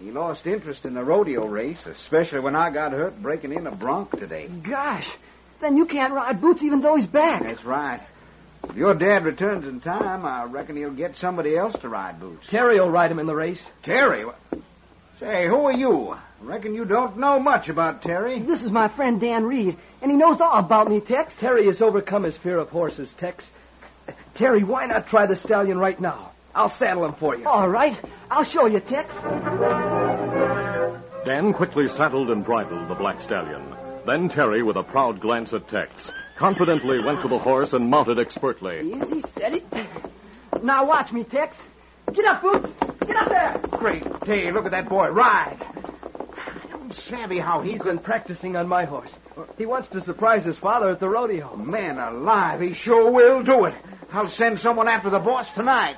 He 0.00 0.10
lost 0.10 0.46
interest 0.46 0.84
in 0.84 0.94
the 0.94 1.04
rodeo 1.04 1.46
race, 1.46 1.84
especially 1.86 2.40
when 2.40 2.56
I 2.56 2.70
got 2.70 2.92
hurt 2.92 3.20
breaking 3.20 3.52
in 3.52 3.66
a 3.66 3.70
bronc 3.70 4.18
today. 4.18 4.48
Gosh, 4.48 5.10
then 5.60 5.76
you 5.76 5.86
can't 5.86 6.12
ride 6.12 6.40
Boots 6.40 6.62
even 6.62 6.80
though 6.80 6.96
he's 6.96 7.06
back. 7.06 7.42
That's 7.42 7.64
right. 7.64 8.00
If 8.68 8.76
your 8.76 8.94
dad 8.94 9.24
returns 9.24 9.66
in 9.66 9.80
time, 9.80 10.24
I 10.24 10.44
reckon 10.44 10.76
he'll 10.76 10.90
get 10.90 11.16
somebody 11.16 11.56
else 11.56 11.74
to 11.80 11.88
ride 11.88 12.20
Boots. 12.20 12.46
Terry 12.48 12.80
will 12.80 12.90
ride 12.90 13.10
him 13.10 13.18
in 13.18 13.26
the 13.26 13.34
race. 13.34 13.64
Terry? 13.82 14.24
Say, 15.20 15.46
who 15.46 15.66
are 15.66 15.72
you? 15.72 16.16
Reckon 16.40 16.74
you 16.74 16.84
don't 16.84 17.18
know 17.18 17.38
much 17.38 17.68
about 17.68 18.02
Terry. 18.02 18.40
This 18.40 18.62
is 18.62 18.70
my 18.70 18.88
friend 18.88 19.20
Dan 19.20 19.44
Reed, 19.44 19.76
and 20.00 20.10
he 20.10 20.16
knows 20.16 20.40
all 20.40 20.58
about 20.58 20.88
me, 20.88 21.00
Tex. 21.00 21.34
Terry 21.36 21.66
has 21.66 21.82
overcome 21.82 22.24
his 22.24 22.36
fear 22.36 22.58
of 22.58 22.70
horses, 22.70 23.12
Tex. 23.14 23.48
Terry, 24.34 24.64
why 24.64 24.86
not 24.86 25.08
try 25.08 25.26
the 25.26 25.36
stallion 25.36 25.78
right 25.78 26.00
now? 26.00 26.32
I'll 26.54 26.68
saddle 26.68 27.04
him 27.04 27.14
for 27.14 27.36
you. 27.36 27.46
All 27.46 27.68
right, 27.68 27.98
I'll 28.30 28.44
show 28.44 28.66
you, 28.66 28.80
Tex. 28.80 29.14
Dan 31.24 31.52
quickly 31.52 31.88
saddled 31.88 32.30
and 32.30 32.44
bridled 32.44 32.88
the 32.88 32.94
Black 32.94 33.20
Stallion. 33.20 33.74
Then 34.04 34.28
Terry, 34.28 34.62
with 34.62 34.76
a 34.76 34.82
proud 34.82 35.20
glance 35.20 35.52
at 35.54 35.68
Tex, 35.68 36.10
confidently 36.36 37.02
went 37.04 37.22
to 37.22 37.28
the 37.28 37.38
horse 37.38 37.72
and 37.72 37.88
mounted 37.88 38.18
expertly. 38.18 38.80
Easy, 38.92 39.20
steady. 39.22 39.62
Now 40.62 40.86
watch 40.86 41.12
me, 41.12 41.24
Tex. 41.24 41.56
Get 42.12 42.24
up, 42.26 42.42
Boots. 42.42 42.68
Get 43.06 43.16
up 43.16 43.28
there. 43.28 43.78
Great 43.78 44.20
day, 44.24 44.50
look 44.50 44.64
at 44.64 44.72
that 44.72 44.88
boy 44.88 45.08
ride. 45.08 45.64
I 46.36 46.66
don't 46.70 46.92
savvy 46.92 47.38
how 47.38 47.60
he's 47.62 47.74
He's 47.74 47.82
been 47.82 47.98
practicing 48.00 48.56
on 48.56 48.68
my 48.68 48.84
horse. 48.84 49.12
He 49.56 49.66
wants 49.66 49.88
to 49.88 50.00
surprise 50.00 50.44
his 50.44 50.56
father 50.56 50.90
at 50.90 51.00
the 51.00 51.08
rodeo. 51.08 51.50
Oh, 51.54 51.56
man 51.56 51.98
alive, 51.98 52.60
he 52.60 52.74
sure 52.74 53.10
will 53.10 53.42
do 53.42 53.64
it. 53.64 53.74
I'll 54.12 54.28
send 54.28 54.60
someone 54.60 54.88
after 54.88 55.08
the 55.10 55.20
boss 55.20 55.50
tonight. 55.52 55.96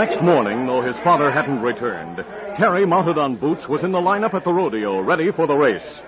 Next 0.00 0.22
morning, 0.22 0.66
though 0.66 0.80
his 0.80 0.96
father 1.00 1.30
hadn't 1.30 1.60
returned, 1.60 2.24
Terry, 2.56 2.86
mounted 2.86 3.18
on 3.18 3.36
Boots, 3.36 3.68
was 3.68 3.84
in 3.84 3.92
the 3.92 3.98
lineup 3.98 4.32
at 4.32 4.44
the 4.44 4.52
rodeo, 4.52 4.98
ready 5.00 5.30
for 5.30 5.46
the 5.46 5.54
race. 5.54 6.00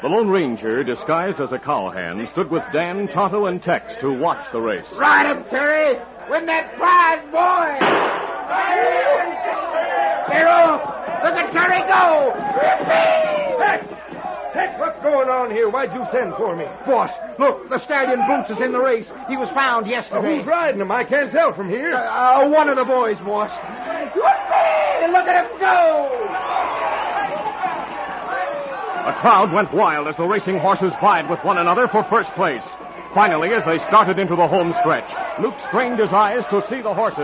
The 0.00 0.08
Lone 0.08 0.28
Ranger, 0.28 0.84
disguised 0.84 1.40
as 1.40 1.50
a 1.50 1.58
cowhand, 1.58 2.28
stood 2.28 2.52
with 2.52 2.62
Dan, 2.72 3.08
Tonto, 3.08 3.46
and 3.46 3.60
Tex 3.60 3.96
to 3.96 4.12
watch 4.12 4.52
the 4.52 4.60
race. 4.60 4.88
Ride 4.92 5.36
him, 5.36 5.42
Terry! 5.50 5.98
Win 6.30 6.46
that 6.46 6.76
prize, 6.76 7.24
boy! 7.32 7.74
They're 10.30 10.48
off! 10.48 10.80
Look 11.24 11.34
at 11.34 11.50
Terry 11.50 11.82
go! 11.90 12.34
Tex! 13.58 13.93
Tex, 14.54 14.78
what's 14.78 14.96
going 14.98 15.28
on 15.28 15.50
here? 15.50 15.68
Why'd 15.68 15.92
you 15.92 16.06
send 16.12 16.34
for 16.36 16.54
me? 16.54 16.64
Boss, 16.86 17.10
look, 17.40 17.68
the 17.68 17.76
stallion 17.78 18.24
Boots 18.28 18.50
is 18.50 18.60
in 18.60 18.70
the 18.70 18.78
race. 18.78 19.10
He 19.28 19.36
was 19.36 19.50
found 19.50 19.86
Uh, 19.86 19.90
yesterday. 19.90 20.36
who's 20.36 20.46
riding 20.46 20.80
him? 20.80 20.92
I 20.92 21.02
can't 21.02 21.32
tell 21.32 21.52
from 21.52 21.68
here. 21.68 21.92
Uh, 21.92 22.48
one 22.48 22.68
of 22.68 22.76
the 22.76 22.84
boys, 22.84 23.18
boss. 23.20 23.50
Hey, 23.50 25.08
look 25.10 25.26
at 25.26 25.44
him 25.50 25.58
go! 25.58 26.20
A 29.06 29.12
crowd 29.20 29.52
went 29.52 29.74
wild 29.74 30.06
as 30.08 30.16
the 30.16 30.24
racing 30.24 30.58
horses 30.58 30.92
vied 31.00 31.28
with 31.28 31.42
one 31.44 31.58
another 31.58 31.88
for 31.88 32.04
first 32.04 32.30
place. 32.34 32.64
Finally, 33.14 33.54
as 33.54 33.64
they 33.64 33.78
started 33.78 34.18
into 34.18 34.34
the 34.34 34.48
home 34.48 34.72
stretch, 34.80 35.14
Luke 35.40 35.54
strained 35.68 36.00
his 36.00 36.12
eyes 36.12 36.44
to 36.46 36.60
see 36.62 36.82
the 36.82 36.92
horses. 36.92 37.18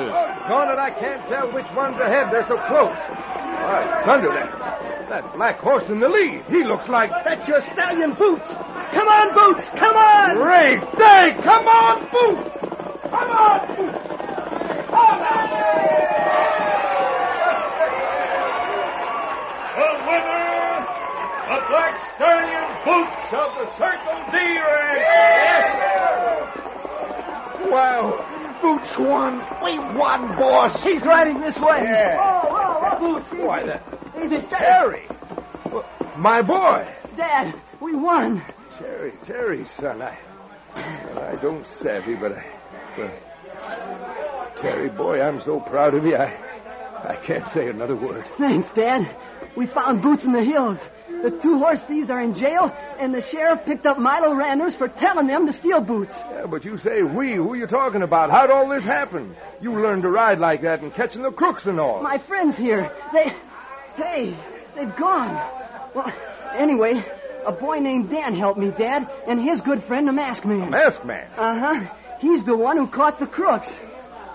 Darn 0.46 0.70
it, 0.70 0.79
I 0.79 0.90
can't 0.92 1.26
tell 1.26 1.50
which 1.53 1.68
one's 1.72 1.98
ahead. 1.98 2.31
They're 2.31 2.46
so 2.46 2.57
close. 2.68 2.96
Why, 2.96 4.03
thunder, 4.05 4.31
that, 4.31 5.09
that 5.09 5.35
black 5.35 5.59
horse 5.59 5.88
in 5.88 5.98
the 5.98 6.09
lead. 6.09 6.44
He 6.48 6.62
looks 6.62 6.88
like... 6.88 7.11
That's 7.24 7.48
your 7.48 7.61
stallion, 7.61 8.14
Boots. 8.14 8.46
Come 8.46 9.09
on, 9.09 9.35
Boots. 9.35 9.68
Come 9.70 9.96
on. 9.96 10.37
Great 10.37 10.81
day! 10.96 11.37
Come 11.42 11.66
on, 11.66 12.03
Boots! 12.11 12.55
Come 13.11 13.31
on, 13.31 13.76
Boots! 13.76 13.98
Come 14.94 15.22
on. 15.26 15.50
The 19.74 19.90
winner, 20.07 20.87
the 21.50 21.59
Black 21.66 21.98
Stallion 22.14 22.69
Boots 22.84 23.32
of 23.32 23.50
the 23.58 23.66
Circle 23.76 24.18
D 24.32 24.38
ranch. 24.58 25.20
Wow, 27.70 28.58
Boots 28.62 28.98
won. 28.98 29.44
We 29.62 29.78
won, 29.78 30.34
boss. 30.36 30.82
He's 30.82 31.04
riding 31.04 31.40
this 31.40 31.58
way. 31.58 31.82
Yeah. 31.82 32.16
Oh, 32.18 32.48
oh, 32.50 32.88
oh, 32.90 32.98
Boots. 32.98 33.28
Easy. 33.32 33.42
Why, 33.42 33.66
that... 33.66 33.82
Easy, 34.22 34.40
Terry! 34.48 35.06
Well, 35.70 35.84
My 36.16 36.42
boy! 36.42 36.88
Dad, 37.16 37.54
we 37.80 37.94
won. 37.94 38.42
Terry, 38.78 39.12
Terry, 39.24 39.66
son, 39.66 40.00
I... 40.00 40.18
Well, 40.74 41.18
I 41.18 41.36
don't 41.36 41.66
savvy, 41.66 42.14
but 42.14 42.32
I... 42.32 42.44
Well, 42.96 44.52
Terry, 44.56 44.88
boy, 44.88 45.20
I'm 45.20 45.40
so 45.42 45.60
proud 45.60 45.94
of 45.94 46.04
you, 46.06 46.16
I... 46.16 46.49
I 47.04 47.16
can't 47.16 47.48
say 47.48 47.68
another 47.68 47.96
word. 47.96 48.24
Thanks, 48.38 48.70
Dad. 48.70 49.08
We 49.56 49.66
found 49.66 50.02
Boots 50.02 50.24
in 50.24 50.32
the 50.32 50.44
hills. 50.44 50.78
The 51.22 51.30
two 51.30 51.58
horse 51.58 51.82
thieves 51.82 52.08
are 52.08 52.20
in 52.20 52.34
jail, 52.34 52.74
and 52.98 53.12
the 53.14 53.20
sheriff 53.20 53.64
picked 53.66 53.84
up 53.84 53.98
Milo 53.98 54.34
Randers 54.34 54.74
for 54.74 54.88
telling 54.88 55.26
them 55.26 55.46
to 55.46 55.52
steal 55.52 55.80
Boots. 55.80 56.14
Yeah, 56.16 56.46
but 56.46 56.64
you 56.64 56.78
say 56.78 57.02
we. 57.02 57.34
Who 57.34 57.52
are 57.52 57.56
you 57.56 57.66
talking 57.66 58.02
about? 58.02 58.30
How'd 58.30 58.50
all 58.50 58.68
this 58.68 58.84
happen? 58.84 59.36
You 59.60 59.80
learned 59.80 60.02
to 60.02 60.10
ride 60.10 60.38
like 60.38 60.62
that 60.62 60.80
and 60.80 60.94
catching 60.94 61.22
the 61.22 61.30
crooks 61.30 61.66
and 61.66 61.78
all. 61.78 62.02
My 62.02 62.18
friends 62.18 62.56
here, 62.56 62.90
they... 63.12 63.34
Hey, 63.96 64.36
they've 64.74 64.96
gone. 64.96 65.34
Well, 65.94 66.12
anyway, 66.54 67.04
a 67.44 67.52
boy 67.52 67.80
named 67.80 68.08
Dan 68.08 68.34
helped 68.34 68.58
me, 68.58 68.70
Dad, 68.70 69.10
and 69.26 69.40
his 69.40 69.60
good 69.60 69.84
friend, 69.84 70.08
the 70.08 70.12
masked 70.12 70.46
man. 70.46 70.70
Masked 70.70 71.04
man? 71.04 71.28
Uh-huh. 71.36 71.94
He's 72.20 72.44
the 72.44 72.56
one 72.56 72.76
who 72.76 72.86
caught 72.86 73.18
the 73.18 73.26
crooks. 73.26 73.70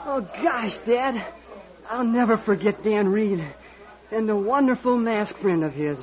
Oh, 0.05 0.21
gosh, 0.21 0.77
Dad. 0.79 1.23
I'll 1.89 2.03
never 2.03 2.37
forget 2.37 2.83
Dan 2.83 3.09
Reed 3.09 3.43
and 4.11 4.27
the 4.27 4.35
wonderful 4.35 4.97
masked 4.97 5.37
friend 5.39 5.63
of 5.63 5.73
his, 5.73 5.97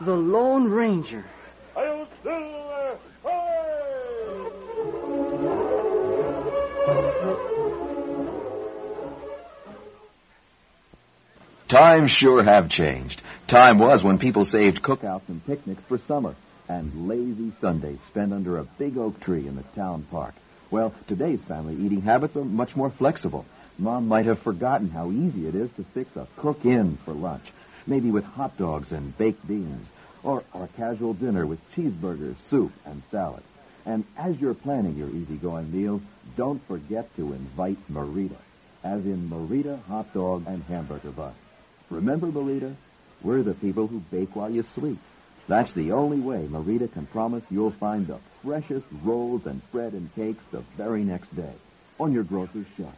the 0.00 0.16
Lone 0.16 0.68
Ranger. 0.68 1.24
I'll 1.76 2.08
still, 2.20 2.60
Times 11.68 12.10
sure 12.10 12.42
have 12.42 12.68
changed. 12.68 13.22
Time 13.46 13.78
was 13.78 14.02
when 14.02 14.18
people 14.18 14.44
saved 14.44 14.82
cookouts 14.82 15.28
and 15.28 15.46
picnics 15.46 15.82
for 15.84 15.98
summer 15.98 16.34
and 16.68 17.06
lazy 17.06 17.52
Sundays 17.60 18.00
spent 18.06 18.32
under 18.32 18.58
a 18.58 18.64
big 18.64 18.98
oak 18.98 19.20
tree 19.20 19.46
in 19.46 19.54
the 19.54 19.62
town 19.76 20.04
park. 20.10 20.34
Well, 20.72 20.92
today's 21.06 21.40
family 21.42 21.76
eating 21.76 22.02
habits 22.02 22.34
are 22.34 22.44
much 22.44 22.74
more 22.74 22.90
flexible. 22.90 23.46
Mom 23.80 24.08
might 24.08 24.26
have 24.26 24.38
forgotten 24.38 24.90
how 24.90 25.10
easy 25.10 25.46
it 25.46 25.54
is 25.54 25.72
to 25.72 25.84
fix 25.84 26.14
a 26.14 26.26
cook-in 26.36 26.98
for 26.98 27.14
lunch, 27.14 27.44
maybe 27.86 28.10
with 28.10 28.24
hot 28.24 28.54
dogs 28.58 28.92
and 28.92 29.16
baked 29.16 29.48
beans, 29.48 29.88
or 30.22 30.44
a 30.52 30.68
casual 30.76 31.14
dinner 31.14 31.46
with 31.46 31.58
cheeseburgers, 31.74 32.36
soup, 32.50 32.72
and 32.84 33.02
salad. 33.10 33.42
And 33.86 34.04
as 34.18 34.38
you're 34.38 34.52
planning 34.52 34.96
your 34.96 35.08
easygoing 35.08 35.72
meal, 35.72 36.02
don't 36.36 36.62
forget 36.68 37.08
to 37.16 37.32
invite 37.32 37.78
Merita, 37.90 38.36
as 38.84 39.06
in 39.06 39.30
Merita 39.30 39.82
hot 39.84 40.12
dog 40.12 40.44
and 40.46 40.62
hamburger 40.64 41.10
bun. 41.10 41.32
Remember, 41.88 42.26
Merita? 42.26 42.74
We're 43.22 43.42
the 43.42 43.54
people 43.54 43.86
who 43.86 44.00
bake 44.00 44.36
while 44.36 44.50
you 44.50 44.62
sleep. 44.62 44.98
That's 45.48 45.72
the 45.72 45.92
only 45.92 46.20
way 46.20 46.46
Merita 46.46 46.92
can 46.92 47.06
promise 47.06 47.44
you'll 47.50 47.70
find 47.70 48.06
the 48.06 48.18
freshest 48.44 48.86
rolls 49.02 49.46
and 49.46 49.62
bread 49.72 49.94
and 49.94 50.14
cakes 50.14 50.44
the 50.50 50.60
very 50.76 51.02
next 51.02 51.34
day 51.34 51.54
on 51.98 52.12
your 52.12 52.24
grocer's 52.24 52.66
shelf. 52.76 52.94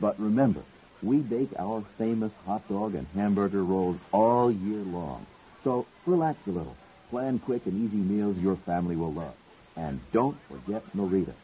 But 0.00 0.18
remember, 0.20 0.62
we 1.02 1.18
bake 1.18 1.50
our 1.58 1.82
famous 1.96 2.32
hot 2.46 2.68
dog 2.68 2.94
and 2.94 3.06
hamburger 3.14 3.62
rolls 3.62 3.98
all 4.12 4.50
year 4.50 4.80
long. 4.80 5.26
So 5.64 5.86
relax 6.06 6.46
a 6.46 6.50
little. 6.50 6.76
Plan 7.10 7.38
quick 7.38 7.66
and 7.66 7.84
easy 7.84 7.96
meals 7.96 8.36
your 8.38 8.56
family 8.56 8.96
will 8.96 9.12
love. 9.12 9.34
And 9.76 10.00
don't 10.12 10.36
forget 10.48 10.84
Merita. 10.96 11.34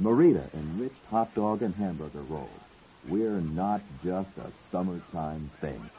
Merita 0.00 0.52
enriched 0.54 0.94
hot 1.10 1.34
dog 1.34 1.62
and 1.62 1.74
hamburger 1.74 2.22
rolls. 2.22 2.48
We're 3.08 3.40
not 3.40 3.80
just 4.04 4.30
a 4.38 4.50
summertime 4.70 5.50
thing. 5.60 5.90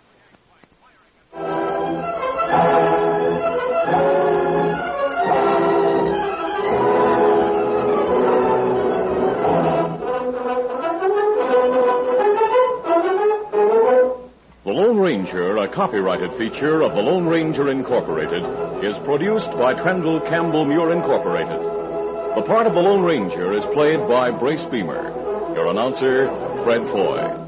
Ranger, 15.17 15.57
a 15.57 15.67
copyrighted 15.67 16.31
feature 16.33 16.83
of 16.83 16.93
the 16.93 17.01
Lone 17.01 17.25
Ranger 17.25 17.69
Incorporated, 17.71 18.43
is 18.83 18.99
produced 18.99 19.49
by 19.53 19.73
Trendle 19.73 20.19
Campbell 20.29 20.63
Meurer 20.63 20.93
Incorporated. 20.93 21.59
The 22.35 22.43
part 22.43 22.67
of 22.67 22.75
the 22.75 22.81
Lone 22.81 23.01
Ranger 23.01 23.51
is 23.51 23.65
played 23.65 24.07
by 24.07 24.29
Brace 24.29 24.65
Beemer. 24.65 25.55
Your 25.55 25.71
announcer, 25.71 26.27
Fred 26.63 26.87
Foy. 26.89 27.46